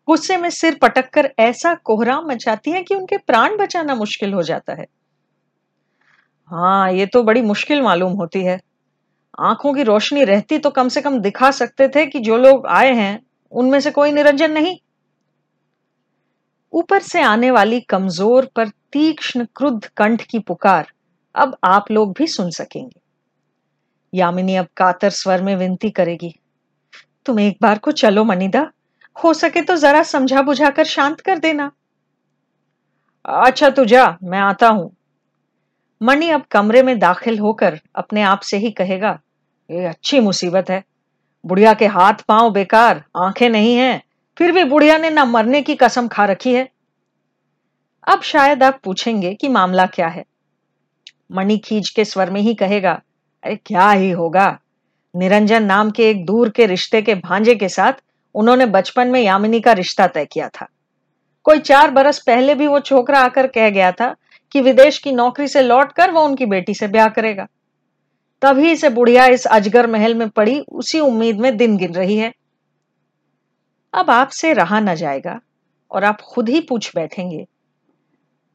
गुस्से 0.09 0.37
में 0.37 0.49
सिर 0.51 0.79
पटक 0.83 1.09
कर 1.11 1.31
ऐसा 1.39 1.75
कोहराम 1.85 2.27
मचाती 2.29 2.71
है 2.71 2.83
कि 2.83 2.95
उनके 2.95 3.17
प्राण 3.19 3.57
बचाना 3.57 3.95
मुश्किल 3.95 4.33
हो 4.33 4.43
जाता 4.43 4.75
है। 4.75 4.87
हाँ 6.51 6.93
ये 6.93 7.07
तो 7.07 7.23
बड़ी 7.23 7.43
मुश्किल 7.43 7.83
मालूम 7.83 8.13
होती 8.13 8.45
है। 8.45 8.59
आँखों 9.41 9.73
की 9.75 9.83
रोशनी 9.83 10.25
रहती 10.25 10.59
तो 10.59 10.71
कम 10.71 10.89
से 10.89 11.01
कम 11.03 11.19
दिखा 11.21 11.51
सकते 11.53 11.89
थे 11.89 12.05
कि 12.07 12.21
जो 12.21 12.37
लोग 12.39 12.67
आए 12.69 12.93
हैं, 12.95 13.21
उनमें 13.53 13.79
से 13.81 13.91
कोई 13.91 14.13
निरंजन 14.13 14.53
नहीं। 14.53 14.77
ऊपर 16.73 17.01
से 17.03 17.23
आने 17.23 17.51
वाली 17.51 17.81
कमज़ोर 17.83 18.51
पर 18.57 18.69
तीक्ष्ण, 18.93 19.47
क्रुद्ध 19.57 19.85
कंठ 19.87 20.23
की 20.23 20.39
पुकार 20.41 20.87
अब 21.35 21.57
आप 21.65 21.91
लोग 21.91 22.15
भी 22.19 22.27
सुन 22.29 22.51
सकेंगे। 22.53 23.01
यामिनी 24.13 24.57
अब 24.57 24.67
कातर 24.77 25.11
स्वर 25.13 25.43
में 25.43 25.55
विनती 25.57 25.91
करेगी, 25.91 26.35
तुम 27.27 27.41
एक 27.41 27.57
बार 27.63 27.79
को 27.79 27.93
चलो, 27.93 28.25
मनिदा। 28.25 28.71
हो 29.17 29.33
सके 29.35 29.63
तो 29.63 29.77
जरा 29.77 30.03
समझा 30.03 30.43
बुझाकर 30.43 30.85
शांत 30.87 31.21
कर 31.21 31.39
देना। 31.39 31.71
अच्छा 33.25 33.71
तू 33.71 33.85
जा, 33.85 34.17
मैं 34.23 34.39
आता 34.39 34.69
हूँ। 34.69 34.91
मणि 36.01 36.29
अब 36.31 36.43
कमरे 36.51 36.83
में 36.83 36.99
दाखिल 36.99 37.39
होकर 37.39 37.79
अपने 37.95 38.23
आप 38.23 38.41
से 38.41 38.57
ही 38.57 38.71
कहेगा, 38.71 39.19
ये 39.71 39.85
अच्छी 39.87 40.21
मुसीबत 40.21 40.71
है। 40.71 40.83
बुढ़िया 41.45 41.73
के 41.75 41.87
हाथ 41.87 42.23
पाँव 42.29 42.51
बेकार, 42.51 43.03
आँखें 43.17 43.49
नहीं 43.51 43.75
हैं, 43.77 44.03
फिर 44.37 44.53
भी 44.53 44.65
बुढ़िया 44.65 44.99
ने 44.99 45.11
ना 45.11 45.25
मरने 45.25 45.63
की 45.63 45.75
कसम 45.75 46.09
खा 46.09 46.25
रखी 46.25 46.55
है। 46.55 46.69
अब 48.07 48.23
शायद 48.23 48.63
आप 48.63 48.81
पूछेंगे 48.85 49.35
कि 49.35 49.49
मामला 49.49 49.87
क्या 49.87 50.09
है। 50.09 50.25
मणि 51.33 51.57
खींच 51.59 51.89
के 51.89 52.05
स्वर 52.05 52.31
में 52.31 52.41
ही 52.41 52.55
कहेगा, 52.55 53.01
अरे 53.43 53.57
क्या 53.57 53.91
ही 53.91 54.11
होगा। 54.11 54.59
निरंजन 55.15 55.65
नाम 55.65 55.91
के 55.91 56.09
एक 56.11 56.25
दूर 56.27 56.49
के 56.51 56.67
रिश्ते 56.67 57.03
के 57.03 57.15
भांजे 57.15 57.55
के 57.55 57.69
साथ 57.69 58.03
उन्होंने 58.35 58.67
बचपन 58.67 59.09
में 59.09 59.21
यामिनी 59.21 59.61
का 59.61 59.73
रिश्ता 59.73 60.07
तय 60.07 60.25
किया 60.25 60.49
था। 60.49 60.67
कोई 61.47 61.59
चार 61.59 61.91
बरस 61.91 62.19
पहले 62.19 62.55
भी 62.55 62.67
वो 62.67 62.81
छोकरा 62.81 63.19
आकर 63.19 63.47
कह 63.47 63.71
गया 63.71 63.93
था 63.93 64.15
कि 64.53 64.61
विदेश 64.61 64.99
की 64.99 65.13
नौकरी 65.13 65.49
से 65.49 65.63
लौटकर 65.63 66.11
वो 66.11 66.23
उनकी 66.23 66.47
बेटी 66.47 66.75
से 66.75 66.89
ब्याह 66.89 67.09
करेगा। 67.09 67.47
तभी 68.43 68.77
से 68.77 68.89
बुढ़िया 68.89 69.27
इस 69.27 69.47
अजगर 69.47 69.87
महल 69.87 70.15
में 70.15 70.29
पड़ी, 70.29 70.61
उसी 70.61 71.01
उम्मीद 71.01 71.41
में 71.41 71.57
दिन 71.57 71.77
गिन 71.77 71.95
रही 71.95 72.17
है। 72.17 72.33
अब 73.95 74.11
आपसे 74.11 74.53
रहा 74.53 74.81
न 74.81 74.95
जाएगा 74.95 75.41
और 75.91 76.05
आप 76.05 76.21
खुद 76.21 76.49
ही 76.49 76.61
पूछ 76.61 76.91
बैठेंगे, 76.97 77.47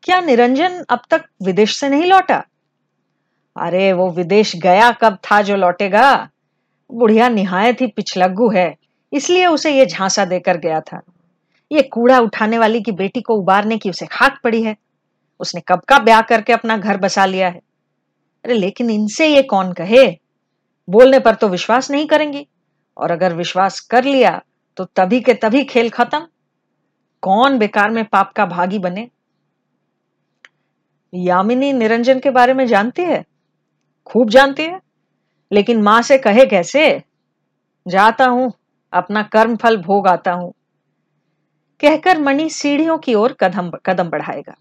क्या 0.04 0.20
निरंजन 0.22 0.84
अब 0.90 1.00
तक 1.10 1.26
विदेश 1.44 1.80
से 1.80 1.90
नहीं 1.90 2.06
लौटा? 2.06 2.44
अरे, 3.56 3.94
वो 3.94 4.10
विदेश 4.12 4.56
गया 4.56 4.92
कब 4.92 5.18
था 5.24 5.42
जो 5.42 5.56
लौटेगा? 5.56 6.30
बुढ़िया 6.90 7.30
निहायत 7.30 7.82
ही 7.82 7.88
पिछलग्गू 7.88 8.50
है। 8.50 8.76
इसलिए 9.14 9.46
उसे 9.46 9.72
ये 9.72 9.86
झांसा 9.86 10.26
देकर 10.26 10.58
गया 10.58 10.80
था। 10.82 11.02
ये 11.72 11.82
कूड़ा 11.82 12.20
उठाने 12.20 12.58
वाली 12.58 12.82
की 12.82 12.92
बेटी 12.92 13.22
को 13.22 13.36
उबारने 13.36 13.78
की 13.78 13.90
उसे 13.90 14.06
खाक 14.06 14.40
पड़ी 14.44 14.64
है। 14.64 14.76
उसने 15.40 15.62
कब 15.68 15.80
का 15.80 16.00
ब्याह 16.00 16.22
करके 16.22 16.54
अपना 16.54 16.78
घर 16.78 16.98
बसा 16.98 17.26
लिया 17.26 17.48
है। 17.50 17.60
अरे, 18.46 18.54
लेकिन 18.54 18.90
इनसे 18.90 19.28
ये 19.28 19.42
कौन 19.44 19.74
कहे? 19.74 20.08
बोलने 20.90 21.20
पर 21.20 21.36
तो 21.36 21.48
विश्वास 21.48 21.92
नहीं 21.92 22.08
करेंगी। 22.08 22.48
और 22.98 23.12
अगर 23.12 23.34
विश्वास 23.34 23.80
कर 23.80 24.04
लिया 24.04 24.42
तो 24.78 24.86
तभी 24.86 25.22
के 25.22 25.34
तभी 25.34 25.64
खेल 25.64 25.90
खत्म। 25.90 26.28
कौन 27.22 27.58
बेकार 27.58 27.90
में 27.90 28.06
पाप 28.06 28.34
का 28.34 28.46
भागी 28.46 28.80
बने? 28.80 29.10
यामिनी 31.14 31.74
निरंजन 31.74 32.20
के 32.20 32.30
बारे 32.30 32.54
में 32.54 32.68
जानती 32.68 33.02
है? 33.02 33.24
खूब 34.06 34.30
जानती 34.30 34.64
है। 34.64 34.80
लेकिन 35.52 35.82
माँ 35.82 36.02
से 36.02 36.18
कहे 36.18 36.46
कैसे? 36.46 37.04
जाता 37.88 38.26
हूँ। 38.26 38.52
अपना 38.94 39.24
कर्म 39.24 39.56
फल 39.56 39.78
भोग 39.78 40.08
आता 40.08 40.32
हूँ। 40.32 40.54
कहकर 41.80 42.20
मणि 42.20 42.50
सीढ़ियों 42.50 42.98
की 42.98 43.14
ओर 43.14 43.38
कदम 43.40 43.72
कदम 43.86 44.10
बढ़ाएगा। 44.10 44.56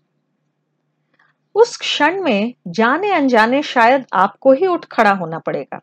उस 1.54 1.76
क्षण 1.76 2.22
में 2.22 2.54
जाने 2.68 3.12
अनजाने 3.12 3.62
शायद 3.62 4.06
आपको 4.12 4.52
ही 4.52 4.66
उठ 4.66 4.84
खड़ा 4.84 5.10
होना 5.10 5.38
पड़ेगा। 5.38 5.80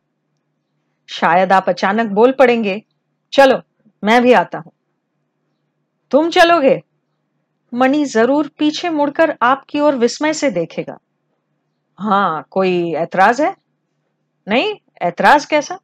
शायद 1.07 1.51
आप 1.51 1.69
अचानक 1.69 2.07
बोल 2.07 2.31
पड़ेंगे, 2.31 2.83
चलो, 3.33 3.61
मैं 4.03 4.21
भी 4.21 4.33
आता 4.33 4.57
हूँ। 4.57 4.71
तुम 6.11 6.29
चलोगे? 6.29 6.81
मणि 7.73 8.05
ज़रूर 8.05 8.51
पीछे 8.59 8.89
मुड़कर 8.89 9.37
आपकी 9.41 9.79
ओर 9.79 9.95
विस्मय 9.95 10.33
से 10.33 10.51
देखेगा। 10.51 10.97
हाँ, 11.99 12.45
कोई 12.51 12.93
ऐतराज 12.93 13.41
है? 13.41 13.55
नहीं, 14.47 14.75
ऐतराज 15.01 15.45
कैसा? 15.45 15.79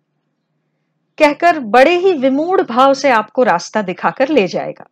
कहकर 1.18 1.60
बड़े 1.60 1.96
ही 1.98 2.14
विमूढ़ 2.14 2.62
भाव 2.62 2.94
से 2.94 3.10
आपको 3.10 3.44
रास्ता 3.44 3.82
दिखाकर 3.82 4.30
ले 4.30 4.48
जाएगा। 4.48 4.86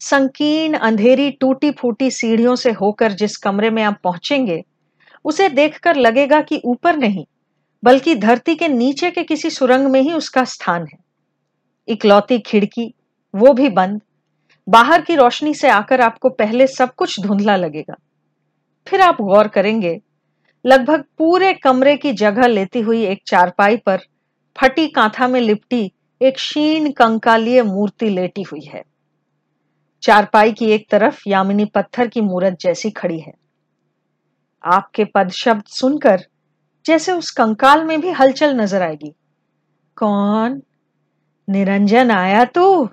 संकीर्ण 0.00 0.78
अंधेरी 0.78 1.30
टूटी 1.30 1.70
फूटी 1.70 2.10
सीढ़ियों 2.10 2.54
से 2.56 2.70
होकर 2.72 3.12
जिस 3.12 3.36
कमरे 3.36 3.70
में 3.70 3.82
आप 3.82 3.98
पहुँचेंगे, 4.04 4.62
उसे 5.24 5.48
देखकर 5.48 5.96
लगेगा 5.96 6.40
कि 6.40 6.60
ऊपर 6.64 6.96
नहीं, 6.96 7.24
बल्कि 7.82 8.14
धरती 8.14 8.54
के 8.54 8.68
नीचे 8.68 9.10
के 9.10 9.22
किसी 9.22 9.50
सुरंग 9.50 9.86
में 9.86 10.00
ही 10.00 10.12
उसका 10.12 10.44
स्थान 10.44 10.86
है। 10.86 10.98
इकलौती 11.88 12.38
खिड़की, 12.38 12.94
वो 13.34 13.52
भी 13.52 13.68
बंद। 13.68 14.00
बाहर 14.66 15.02
की 15.02 15.14
रोशनी 15.14 15.54
से 15.54 15.68
आकर 15.68 16.00
आपको 16.00 16.28
पहले 16.30 16.66
सब 16.66 16.94
कुछ 16.94 17.20
धुंधला 17.20 17.56
लगेगा। 17.56 17.94
फिर 18.86 19.00
आप 19.00 19.20
गौर 19.20 19.48
करेंगे, 19.48 20.00
लगभग 20.64 21.04
पूरे 21.18 21.52
कमरे 21.54 21.96
की 21.96 22.12
जगह 22.12 22.46
लेती 22.46 22.80
हुई 22.80 23.04
एक 23.04 23.22
चारपाई 23.26 23.76
पर 23.76 24.00
फटी 24.56 24.88
कांथा 24.88 25.28
में 25.28 25.40
लिपटी 25.40 25.92
एक 26.22 26.34
क्षीण 26.34 26.90
कंकालीय 26.90 27.62
मूर्ति 27.62 28.10
लेटी 28.10 28.42
हुई 28.42 28.60
है। 28.60 28.82
चारपाई 30.02 30.52
की 30.52 30.70
एक 30.70 30.86
तरफ़ 30.90 31.22
यामिनी 31.26 31.64
पत्थर 31.64 32.06
की 32.06 32.20
मूर्त 32.20 32.56
जैसी 32.60 32.90
खड़ी 32.90 33.18
है। 33.20 33.32
आपके 34.64 35.04
पद 35.04 35.30
शब्द 35.30 35.64
सुनकर 35.64 36.24
जैसे 36.86 37.12
उस 37.12 37.30
कंकाल 37.30 37.84
में 37.84 38.00
भी 38.00 38.10
हलचल 38.10 38.54
नज़र 38.54 38.82
आएगी। 38.82 39.14
कौन? 39.96 40.62
निरंजन 41.48 42.10
आया 42.10 42.44
तू? 42.44 42.88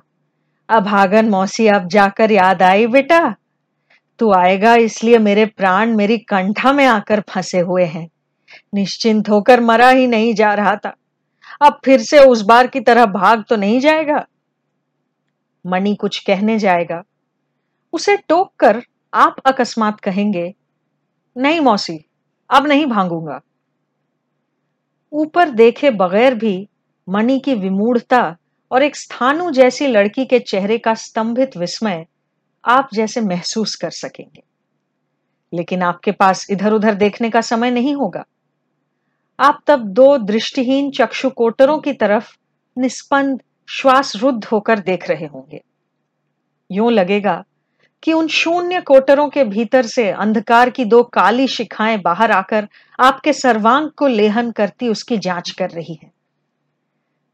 अभागन 0.69 1.29
मौसी, 1.29 1.67
अब 1.67 1.87
जाकर 1.87 2.31
याद 2.31 2.63
आई 2.63 2.87
बेटा। 2.87 3.35
तू 4.19 4.33
आएगा 4.33 4.75
इसलिए 4.75 5.17
मेरे 5.17 5.45
प्राण 5.45 5.95
मेरी 5.95 6.17
कंठा 6.17 6.73
में 6.73 6.85
आकर 6.85 7.23
फंसे 7.29 7.59
हुए 7.59 7.85
हैं। 7.85 8.09
निश्चिंत 8.73 9.29
होकर 9.29 9.61
मरा 9.61 9.89
ही 9.89 10.07
नहीं 10.07 10.33
जा 10.33 10.53
रहा 10.53 10.75
था। 10.75 10.95
अब 11.61 11.79
फिर 11.85 12.01
से 12.01 12.19
उस 12.19 12.41
बार 12.41 12.67
की 12.67 12.79
तरह 12.79 13.05
भाग 13.05 13.43
तो 13.49 13.55
नहीं 13.55 13.79
जाएगा? 13.79 14.27
मणि 15.65 15.95
कुछ 15.95 16.19
कहने 16.19 16.59
जाएगा। 16.59 17.03
उसे 17.93 18.17
टोक 18.17 18.53
कर 18.59 18.83
आप 19.13 19.35
अकस्मात 19.45 19.99
कहेंगे, 19.99 20.55
नहीं 21.37 21.59
मौसी, 21.59 22.05
अब 22.49 22.67
नहीं 22.67 22.85
भागूँगा। 22.85 23.41
ऊपर 25.13 25.49
देखे 25.49 25.89
बगैर 25.89 26.35
भी 26.35 26.69
मणि 27.09 27.39
की 27.39 27.53
विमूढ़ता 27.53 28.37
और 28.71 28.83
एक 28.83 28.95
स्थानु 28.95 29.51
जैसी 29.51 29.87
लड़की 29.87 30.25
के 30.25 30.39
चेहरे 30.39 30.77
का 30.77 30.93
स्तंभित 30.93 31.57
विस्मय 31.57 32.05
आप 32.65 32.89
जैसे 32.93 33.21
महसूस 33.21 33.75
कर 33.75 33.89
सकेंगे। 33.89 34.43
लेकिन 35.53 35.81
आपके 35.81 36.11
पास 36.11 36.47
इधर 36.49 36.73
उधर 36.73 36.95
देखने 36.95 37.29
का 37.29 37.41
समय 37.41 37.71
नहीं 37.71 37.95
होगा। 37.95 38.25
आप 39.39 39.63
तब 39.67 39.79
दो 39.79 40.17
दृष्टिहीन 40.17 40.91
चक्षु 40.91 41.29
कोटरों 41.29 41.79
की 41.79 41.93
तरफ़ 41.93 42.31
निस्पंद 42.77 43.41
श्वास 43.69 44.15
रुद्ध 44.15 44.45
होकर 44.45 44.79
देख 44.79 45.09
रहे 45.09 45.25
होंगे। 45.25 45.61
यूँ 46.71 46.91
लगेगा 46.91 47.43
कि 48.03 48.13
उन 48.13 48.27
शून्य 48.27 48.81
कोटरों 48.81 49.29
के 49.29 49.43
भीतर 49.43 49.85
से 49.85 50.11
अंधकार 50.11 50.69
की 50.69 50.85
दो 50.85 51.03
काली 51.03 51.47
शिखाएँ 51.47 51.97
बाहर 51.97 52.31
आकर 52.31 52.67
आपके 52.99 53.33
सर्वांग 53.33 53.89
को 53.89 54.07
लेहन 54.07 54.51
करती 54.51 54.89
उसकी 54.89 55.17
जाँच 55.17 55.51
कर 55.51 55.69
रही 55.69 55.99
है। 56.03 56.11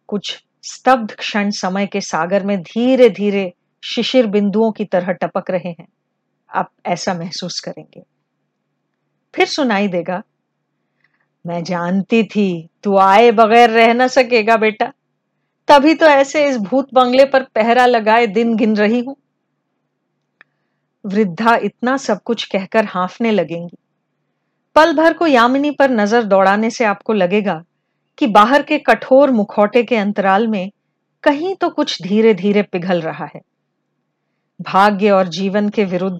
कुछ 0.07 0.43
स्तब्ध 0.63 1.11
क्षण 1.11 1.49
समय 1.49 1.87
के 1.87 2.01
सागर 2.01 2.45
में 2.45 2.61
धीरे 2.61 3.09
धीरे 3.09 3.53
शिशिर 3.83 4.27
बिंदुओं 4.27 4.71
की 4.71 4.85
तरह 4.85 5.11
टपक 5.11 5.49
रहे 5.49 5.69
हैं। 5.69 5.87
आप 6.55 6.71
ऐसा 6.85 7.13
महसूस 7.13 7.59
करेंगे। 7.59 8.03
फिर 9.35 9.45
सुनाई 9.45 9.87
देगा 9.87 10.23
मैं 11.45 11.63
जानती 11.63 12.23
थी, 12.25 12.69
तू 12.83 12.97
आए 12.97 13.31
बगैर 13.31 13.69
रह 13.69 13.93
न 13.93 14.07
सकेगा 14.09 14.55
बेटा। 14.57 14.91
तभी 15.67 15.93
तो 15.93 16.05
ऐसे 16.05 16.45
इस 16.47 16.57
भूत 16.59 16.93
बंगले 16.93 17.25
पर 17.25 17.43
पहरा 17.55 17.85
लगाए 17.85 18.27
दिन 18.27 18.55
गिन 18.55 18.75
रही 18.75 18.99
हूँ। 18.99 19.15
वृद्धा 21.05 21.55
इतना 21.55 21.95
सब 21.97 22.21
कुछ 22.21 22.43
कहकर 22.45 22.85
हाफने 22.85 23.31
लगेंगी। 23.31 23.77
पल 24.75 24.93
भर 24.93 25.13
को 25.13 25.27
यामिनी 25.27 25.71
पर 25.71 25.89
नज़र 25.91 26.23
दौड़ाने 26.23 26.69
से 26.69 26.85
आपको 26.85 27.13
लगेगा 27.13 27.63
कि 28.17 28.27
बाहर 28.27 28.61
के 28.61 28.77
कठोर 28.79 29.31
मुखौटे 29.31 29.83
के 29.83 29.95
अंतराल 29.95 30.47
में 30.47 30.71
कहीं 31.23 31.53
तो 31.55 31.69
कुछ 31.69 32.01
धीरे 32.01 32.33
धीरे 32.33 32.61
पिघल 32.63 33.01
रहा 33.01 33.25
है। 33.25 33.41
भाग्य 34.59 35.11
और 35.11 35.27
जीवन 35.29 35.69
के 35.69 35.85
विरुद्ध 35.85 36.19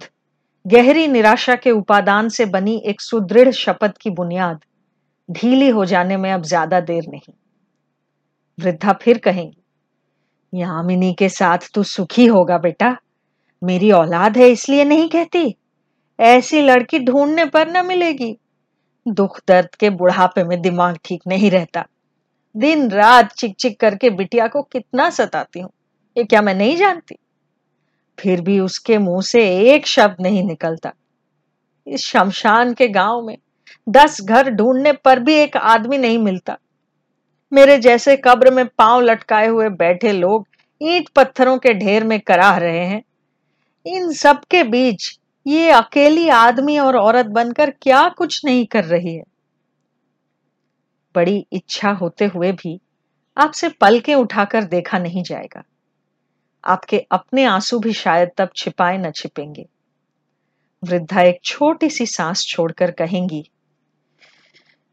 गहरी 0.65 1.07
निराशा 1.07 1.55
के 1.55 1.71
उपादान 1.71 2.29
से 2.29 2.45
बनी 2.47 2.75
एक 2.85 3.01
सुदृढ़ 3.01 3.51
शपथ 3.53 3.97
की 4.01 4.09
बुनियाद 4.11 4.59
ढीली 5.29 5.69
हो 5.69 5.85
जाने 5.85 6.17
में 6.17 6.31
अब 6.31 6.43
ज़्यादा 6.43 6.79
देर 6.81 7.03
नहीं। 7.09 7.33
वृद्धा 8.57 8.93
फिर 8.93 9.17
कहेंगी 9.17 10.59
यामिनी 10.61 11.13
के 11.13 11.29
साथ 11.29 11.69
तू 11.75 11.83
सुखी 11.85 12.25
होगा 12.25 12.57
बेटा। 12.57 12.95
मेरी 13.61 13.91
औलाद 13.91 14.37
है 14.37 14.49
इसलिए 14.49 14.83
नहीं 14.85 15.07
कहती। 15.09 15.55
ऐसी 16.19 16.61
लड़की 16.61 16.99
ढूँढने 16.99 17.45
पर 17.45 17.67
न 17.69 17.85
मिलेगी। 17.85 18.35
दुख 19.05 19.39
दर्द 19.47 19.75
के 19.75 19.89
बुढ़ापे 19.91 20.43
में 20.43 20.61
दिमाग 20.61 20.97
ठीक 21.05 21.21
नहीं 21.27 21.51
रहता। 21.51 21.85
दिन 22.55 22.89
रात 22.91 23.31
चिक 23.31 23.55
चिक 23.59 23.79
करके 23.79 24.09
बिटिया 24.09 24.47
को 24.47 24.61
कितना 24.63 25.09
सताती 25.09 25.59
हूँ, 25.59 25.69
ये 26.15 26.23
क्या 26.23 26.41
मैं 26.41 26.53
नहीं 26.55 26.75
जानती? 26.77 27.15
फिर 28.17 28.41
भी 28.41 28.59
उसके 28.59 28.97
मुँह 28.97 29.21
से 29.21 29.43
एक 29.73 29.87
शब्द 29.87 30.21
नहीं 30.21 30.43
निकलता। 30.43 30.93
इस 31.87 32.05
शमशान 32.07 32.73
के 32.73 32.87
गाँव 32.89 33.21
में 33.21 33.37
दस 33.89 34.21
घर 34.21 34.49
ढूँढने 34.49 34.91
पर 34.93 35.19
भी 35.19 35.33
एक 35.33 35.57
आदमी 35.57 35.97
नहीं 35.97 36.17
मिलता। 36.17 36.57
मेरे 37.51 37.77
जैसे 37.77 38.17
कब्र 38.17 38.51
में 38.51 38.65
पाँव 38.67 39.01
लटकाए 39.01 39.47
हुए 39.47 39.69
बैठे 39.69 40.11
लोग 40.11 40.47
ईंट 40.81 41.09
पत्थरों 41.09 41.57
के 41.57 41.73
ढेर 41.73 42.03
में 42.03 42.19
कराह 42.19 42.57
रहे 42.57 42.85
हैं। 42.85 43.03
इन 43.85 44.11
सब 44.13 44.43
के 44.45 44.63
बीच 44.63 45.19
ये 45.47 45.69
अकेली 45.71 46.29
आदमी 46.29 46.77
और 46.77 46.97
औरत 46.97 47.25
बनकर 47.25 47.69
क्या 47.71 48.09
कुछ 48.09 48.45
नहीं 48.45 48.65
कर 48.65 48.83
रही 48.83 49.15
है? 49.15 49.23
बड़ी 51.15 51.45
इच्छा 51.51 51.91
होते 51.91 52.25
हुए 52.25 52.51
भी 52.51 52.79
आपसे 53.37 53.69
पलके 53.69 54.15
उठाकर 54.15 54.63
देखा 54.63 54.97
नहीं 54.97 55.23
जाएगा। 55.23 55.63
आपके 56.63 56.97
अपने 57.11 57.43
आँसू 57.43 57.79
भी 57.79 57.93
शायद 57.93 58.29
तब 58.37 58.49
छिपाए 58.55 58.97
न 58.97 59.11
छिपेंगे। 59.11 59.65
वृद्धा 60.83 61.21
एक 61.21 61.39
छोटी 61.43 61.89
सी 61.89 62.05
सांस 62.05 62.45
छोड़कर 62.47 62.91
कहेंगी 62.91 63.49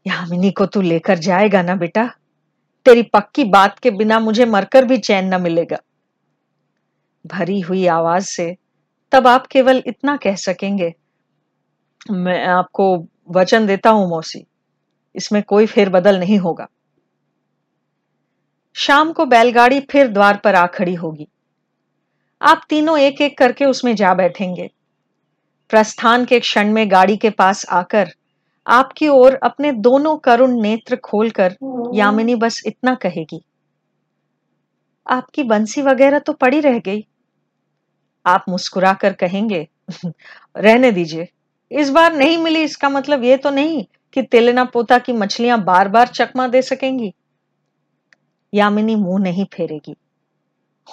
यामिनी 0.05 0.51
को 0.51 0.65
तू 0.65 0.81
लेकर 0.81 1.17
जाएगा 1.17 1.61
ना 1.61 1.75
बेटा? 1.75 2.05
तेरी 2.85 3.01
पक्की 3.03 3.43
बात 3.43 3.79
के 3.79 3.91
बिना 3.91 4.19
मुझे 4.19 4.45
मरकर 4.45 4.85
भी 4.85 4.97
चैन 4.97 5.33
न 5.33 5.41
मिलेगा। 5.41 5.77
भरी 7.25 7.59
हुई 7.59 7.85
आवाज़ 7.87 8.25
से 8.25 8.55
तब 9.11 9.27
आप 9.27 9.47
केवल 9.47 9.83
इतना 9.87 10.15
कह 10.17 10.35
सकेंगे, 10.35 10.93
मैं 12.11 12.43
आपको 12.45 12.85
वचन 13.29 13.67
देता 13.67 13.89
हूँ, 13.89 14.09
मौसी। 14.09 14.45
इसमें 15.15 15.41
कोई 15.43 15.65
फेरबदल 15.65 16.19
नहीं 16.19 16.37
होगा। 16.37 16.67
शाम 18.75 19.11
को 19.11 19.25
बैलगाड़ी 19.25 19.79
फिर 19.81 20.07
द्वार 20.07 20.37
पर 20.37 20.55
आ 20.55 20.65
खड़ी 20.67 20.93
होगी। 20.93 21.27
आप 22.41 22.61
तीनों 22.69 22.97
एक 22.99 23.21
एक 23.21 23.37
करके 23.37 23.65
उसमें 23.65 23.95
जा 23.95 24.13
बैठेंगे। 24.13 24.69
प्रस्थान 25.69 26.25
के 26.25 26.39
क्षण 26.39 26.71
में 26.71 26.91
गाड़ी 26.91 27.17
के 27.17 27.29
पास 27.29 27.65
आकर 27.69 28.13
आपकी 28.67 29.07
ओर 29.07 29.35
अपने 29.35 29.71
दोनों 29.71 30.17
करुण 30.17 30.61
नेत्र 30.61 30.95
खोलकर 30.95 31.55
यामिनी 31.93 32.35
बस 32.35 32.63
इतना 32.65 32.95
कहेगी। 32.95 33.41
आपकी 35.07 35.43
बंसी 35.43 35.81
वगैरह 35.81 36.19
तो 36.19 36.33
पड़ी 36.33 36.59
रह 36.59 36.79
गई। 36.79 37.05
आप 38.25 38.45
मुस्कुराकर 38.49 39.13
कहेंगे 39.13 39.67
रहने 40.57 40.91
दीजिए। 40.91 41.27
इस 41.71 41.89
बार 41.89 42.13
नहीं 42.13 42.37
मिली 42.37 42.61
इसका 42.61 42.89
मतलब 42.89 43.23
ये 43.23 43.37
तो 43.37 43.49
नहीं 43.49 43.85
कि 44.13 44.21
तेलेना 44.21 44.65
पोता 44.65 44.99
की 44.99 45.13
मछलियाँ 45.13 45.63
बार 45.63 45.87
बार 45.87 46.07
चकमा 46.07 46.47
दे 46.47 46.61
सकेंगी। 46.61 47.13
यामिनी 48.53 48.95
मुँह 48.95 49.23
नहीं 49.23 49.45
फेरेगी। 49.45 49.95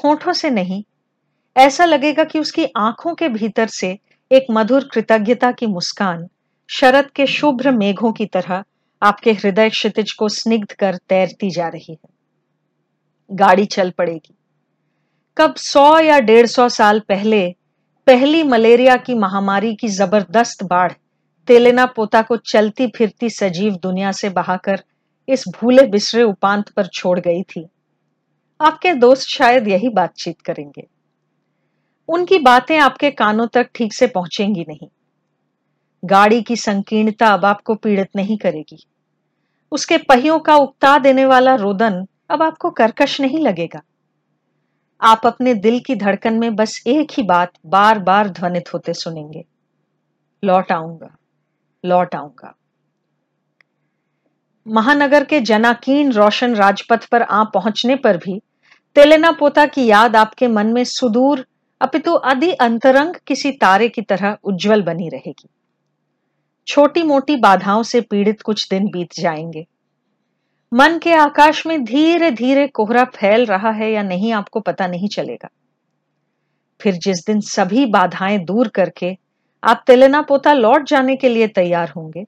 होठों 0.04 0.32
से 0.32 0.50
नहीं। 0.50 0.84
ऐसा 1.56 1.84
लगेगा 1.84 2.24
कि 2.24 2.38
उसकी 2.38 2.66
आँखों 2.76 3.14
के 3.14 3.28
भीतर 3.28 3.66
से 3.66 3.98
एक 4.32 4.46
मधुर 4.50 4.88
कृतज्ञता 4.92 5.52
की 5.52 5.66
मुस्कान 5.66 6.28
शरद 6.68 7.10
के 7.10 7.26
शुभ्र 7.26 7.70
मेघों 7.70 8.12
की 8.12 8.26
तरह 8.26 8.64
आपके 9.02 9.32
हृदय 9.32 9.68
क्षितिज 9.70 10.12
को 10.12 10.28
स्निग्ध 10.28 10.72
कर 10.72 10.96
तैरती 11.08 11.50
जा 11.50 11.68
रही 11.68 11.92
है। 11.92 12.08
गाड़ी 13.30 13.64
चल 13.64 13.90
पड़ेगी। 13.90 14.34
कब 15.36 15.54
सौ 15.54 15.98
या 15.98 16.18
डेढ़ 16.20 16.46
सौ 16.46 16.68
साल 16.68 17.00
पहले 17.00 17.54
पहली 18.06 18.42
मलेरिया 18.42 18.96
की 18.96 19.14
महामारी 19.14 19.74
की 19.74 19.88
ज़बरदस्त 19.88 20.64
बाढ़ 20.64 20.92
तेलेना 21.48 21.86
पोता 21.86 22.22
को 22.22 22.36
चलती 22.36 22.86
फिरती 22.86 23.30
सजीव 23.30 23.74
दुनिया 23.74 24.12
से 24.12 24.28
बहाकर 24.28 24.82
इस 25.28 25.44
भूले 25.48 25.82
बिसरे 25.86 26.22
उपांत 26.22 26.68
पर 26.68 26.86
छोड़ 26.86 27.18
गई 27.20 27.42
थी। 27.42 27.66
आपके 28.60 28.92
दोस्त 28.94 29.28
शायद 29.28 29.68
यही 29.68 29.88
बातचीत 29.88 30.40
करेंगे। 30.40 30.86
उनकी 32.08 32.38
बातें 32.38 32.78
आपके 32.78 33.10
कानों 33.10 33.46
तक 33.46 33.70
ठीक 33.74 33.92
से 33.92 34.06
पहुंचेंगी 34.06 34.64
नहीं। 34.68 34.88
गाड़ी 36.04 36.42
की 36.42 36.56
संकीर्णता 36.56 37.28
अब 37.28 37.44
आपको 37.44 37.74
पीड़ित 37.74 38.08
नहीं 38.16 38.38
करेगी। 38.38 38.86
उसके 39.72 39.98
पहियों 39.98 40.38
का 40.38 40.56
उकता 40.56 40.98
देने 40.98 41.24
वाला 41.26 41.54
रोदन 41.54 42.06
अब 42.30 42.42
आपको 42.42 42.70
कर्कश 42.70 43.20
नहीं 43.20 43.38
लगेगा। 43.38 43.80
आप 45.00 45.26
अपने 45.26 45.54
दिल 45.54 45.80
की 45.80 45.94
धड़कन 45.94 46.34
में 46.34 46.56
बस 46.56 46.82
एक 46.86 47.10
ही 47.10 47.22
बात 47.22 47.52
बार 47.66 47.98
बार 47.98 48.28
ध्वनित 48.28 48.72
होते 48.74 48.94
सुनेंगे। 48.94 49.44
लौट 50.44 50.72
आऊँगा 50.72 51.16
लौट 51.84 52.14
आऊँगा। 52.14 52.54
महानगर 54.66 55.24
के 55.24 55.40
जनाकीन 55.40 56.12
रोशन 56.12 56.54
राजपथ 56.54 57.06
पर 57.06 57.22
आ 57.22 57.44
पहुँचने 57.44 57.96
पर 57.96 58.16
भी 58.16 58.40
तेलेना 58.96 59.30
पोता 59.32 59.66
की 59.66 59.86
याद 59.86 60.16
आपके 60.16 60.48
मन 60.48 60.66
में 60.66 60.84
सुदूर, 60.84 61.46
अपितु 61.80 62.12
अति 62.12 62.52
अंतरंग 62.52 63.14
किसी 63.26 63.52
तारे 63.52 63.88
की 63.88 64.02
तरह 64.02 64.36
उज्जवल 64.44 64.82
बनी 64.82 65.08
रहेगी। 65.08 65.48
छोटी 66.68 67.02
मोटी 67.02 67.36
बाधाओं 67.36 67.82
से 67.82 68.00
पीड़ित 68.00 68.42
कुछ 68.42 68.68
दिन 68.70 68.86
बीत 68.86 69.08
जाएँगे। 69.20 69.66
मन 70.74 70.98
के 70.98 71.12
आकाश 71.12 71.66
में 71.66 71.84
धीरे 71.84 72.30
धीरे 72.30 72.66
कोहरा 72.66 73.04
फैल 73.04 73.46
रहा 73.46 73.70
है 73.70 73.92
या 73.92 74.02
नहीं 74.02 74.32
आपको 74.32 74.60
पता 74.60 74.86
नहीं 74.86 75.08
चलेगा। 75.08 75.48
फिर 76.80 76.94
जिस 76.94 77.26
दिन 77.26 77.40
सभी 77.40 77.86
बाधाएँ 77.86 78.38
दूर 78.38 78.68
करके 78.68 79.18
आप 79.64 79.84
तेलना 79.86 80.22
पोता 80.22 80.52
लौट 80.52 80.88
जाने 80.88 81.16
के 81.16 81.28
लिए 81.28 81.48
तैयार 81.48 81.88
होंगे, 81.88 82.24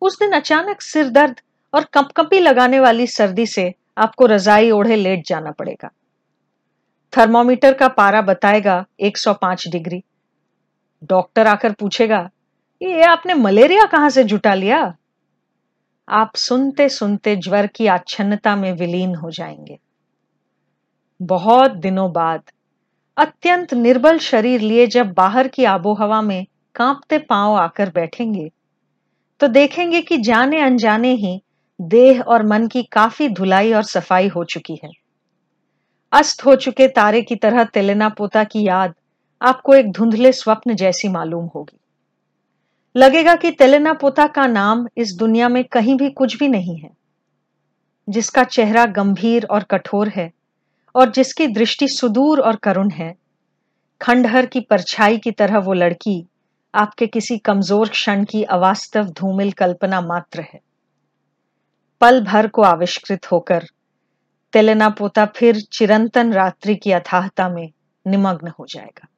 उस 0.00 0.18
दिन 0.18 0.32
अचानक 0.32 0.80
सिर 0.80 1.08
दर्द 1.08 1.40
और 1.74 1.84
कंपकंपी 1.84 2.40
लगाने 2.40 2.80
वाली 2.80 3.06
सर्दी 3.06 3.46
से 3.46 3.74
आपको 3.98 4.26
रजाई 4.26 4.70
ओढ़े 4.70 4.96
लेट 4.96 5.26
जाना 5.26 5.50
पड़ेगा। 5.50 5.90
थर्मोमीटर 7.18 7.74
का 7.74 7.88
पारा 7.88 8.22
बताएगा 8.22 8.84
105 9.00 9.68
डिग्री। 9.68 10.02
डॉक्टर 11.04 11.46
आकर 11.46 11.72
पूछेगा 11.72 12.30
ये 12.80 13.02
आपने 13.02 13.34
मलेरिया 13.34 13.84
कहाँ 13.84 14.08
से 14.10 14.22
जुटा 14.24 14.54
लिया? 14.54 14.78
आप 16.08 16.34
सुनते 16.36 16.88
सुनते 16.88 17.34
ज्वर 17.36 17.66
की 17.66 17.86
आच्छन्नता 17.86 18.54
में 18.56 18.72
विलीन 18.72 19.14
हो 19.14 19.30
जाएँगे। 19.30 19.78
बहुत 21.20 21.70
दिनों 21.70 22.10
बाद, 22.12 22.42
अत्यंत 23.16 23.72
निर्बल 23.74 24.18
शरीर 24.18 24.60
लिए 24.60 24.86
जब 24.86 25.12
बाहर 25.12 25.48
की 25.48 25.64
आबोहवा 25.64 26.20
में 26.22 26.46
कांपते 26.74 27.18
पाँव 27.18 27.54
आकर 27.54 27.90
बैठेंगे 27.90 28.50
तो 29.40 29.48
देखेंगे 29.48 30.00
कि 30.00 30.18
जाने 30.18 30.60
अनजाने 30.60 31.12
ही 31.14 31.40
देह 31.80 32.20
और 32.20 32.46
मन 32.46 32.66
की 32.66 32.82
काफ़ी 32.82 33.28
धुलाई 33.28 33.72
और 33.72 33.82
सफ़ाई 33.82 34.28
हो 34.28 34.44
चुकी 34.44 34.78
है। 34.84 34.90
अस्त 36.12 36.44
हो 36.46 36.54
चुके 36.56 36.88
तारे 36.88 37.22
की 37.22 37.36
तरह 37.36 37.64
तेलेना 37.64 38.08
पोता 38.08 38.44
की 38.44 38.66
याद 38.66 38.94
आपको 39.42 39.74
एक 39.74 39.92
धुंधले 39.92 40.32
स्वप्न 40.32 40.74
जैसी 40.74 41.08
मालूम 41.08 41.46
होगी। 41.54 41.78
लगेगा 42.96 43.34
कि 43.34 43.50
तेलेना 43.50 43.92
पोता 43.92 44.26
का 44.26 44.46
नाम 44.46 44.86
इस 44.96 45.12
दुनिया 45.14 45.48
में 45.48 45.62
कहीं 45.64 45.96
भी 45.96 46.08
कुछ 46.10 46.36
भी 46.38 46.48
नहीं 46.48 46.76
है, 46.76 46.90
जिसका 48.08 48.44
चेहरा 48.44 48.84
गंभीर 48.92 49.46
और 49.46 49.62
कठोर 49.62 50.08
है 50.08 50.30
और 50.94 51.10
जिसकी 51.10 51.46
दृष्टि 51.48 51.88
सुदूर 51.88 52.40
और 52.40 52.56
करुण 52.56 52.90
है। 52.90 53.14
खंडहर 54.00 54.46
की 54.46 54.60
परछाई 54.60 55.18
की 55.18 55.30
तरह 55.30 55.58
वो 55.58 55.72
लड़की 55.72 56.26
आपके 56.74 57.06
किसी 57.06 57.36
कमज़ोर 57.38 57.88
क्षण 57.88 58.24
की 58.24 58.42
अवास्तव 58.44 59.08
धूमिल 59.10 59.52
कल्पना 59.52 60.00
मात्र 60.00 60.40
है। 60.42 60.60
पल 62.02 62.20
भर 62.20 62.46
को 62.48 62.62
आविष्कृत 62.62 63.30
होकर 63.32 63.66
तेलेना 64.52 64.88
पोता 64.90 65.24
फिर 65.36 65.60
चिरंतन 65.72 66.32
रात्रि 66.32 66.74
की 66.76 66.92
अथाहता 66.92 67.48
में 67.48 67.68
निमग्न 68.06 68.52
हो 68.58 68.66
जाएगा। 68.68 69.08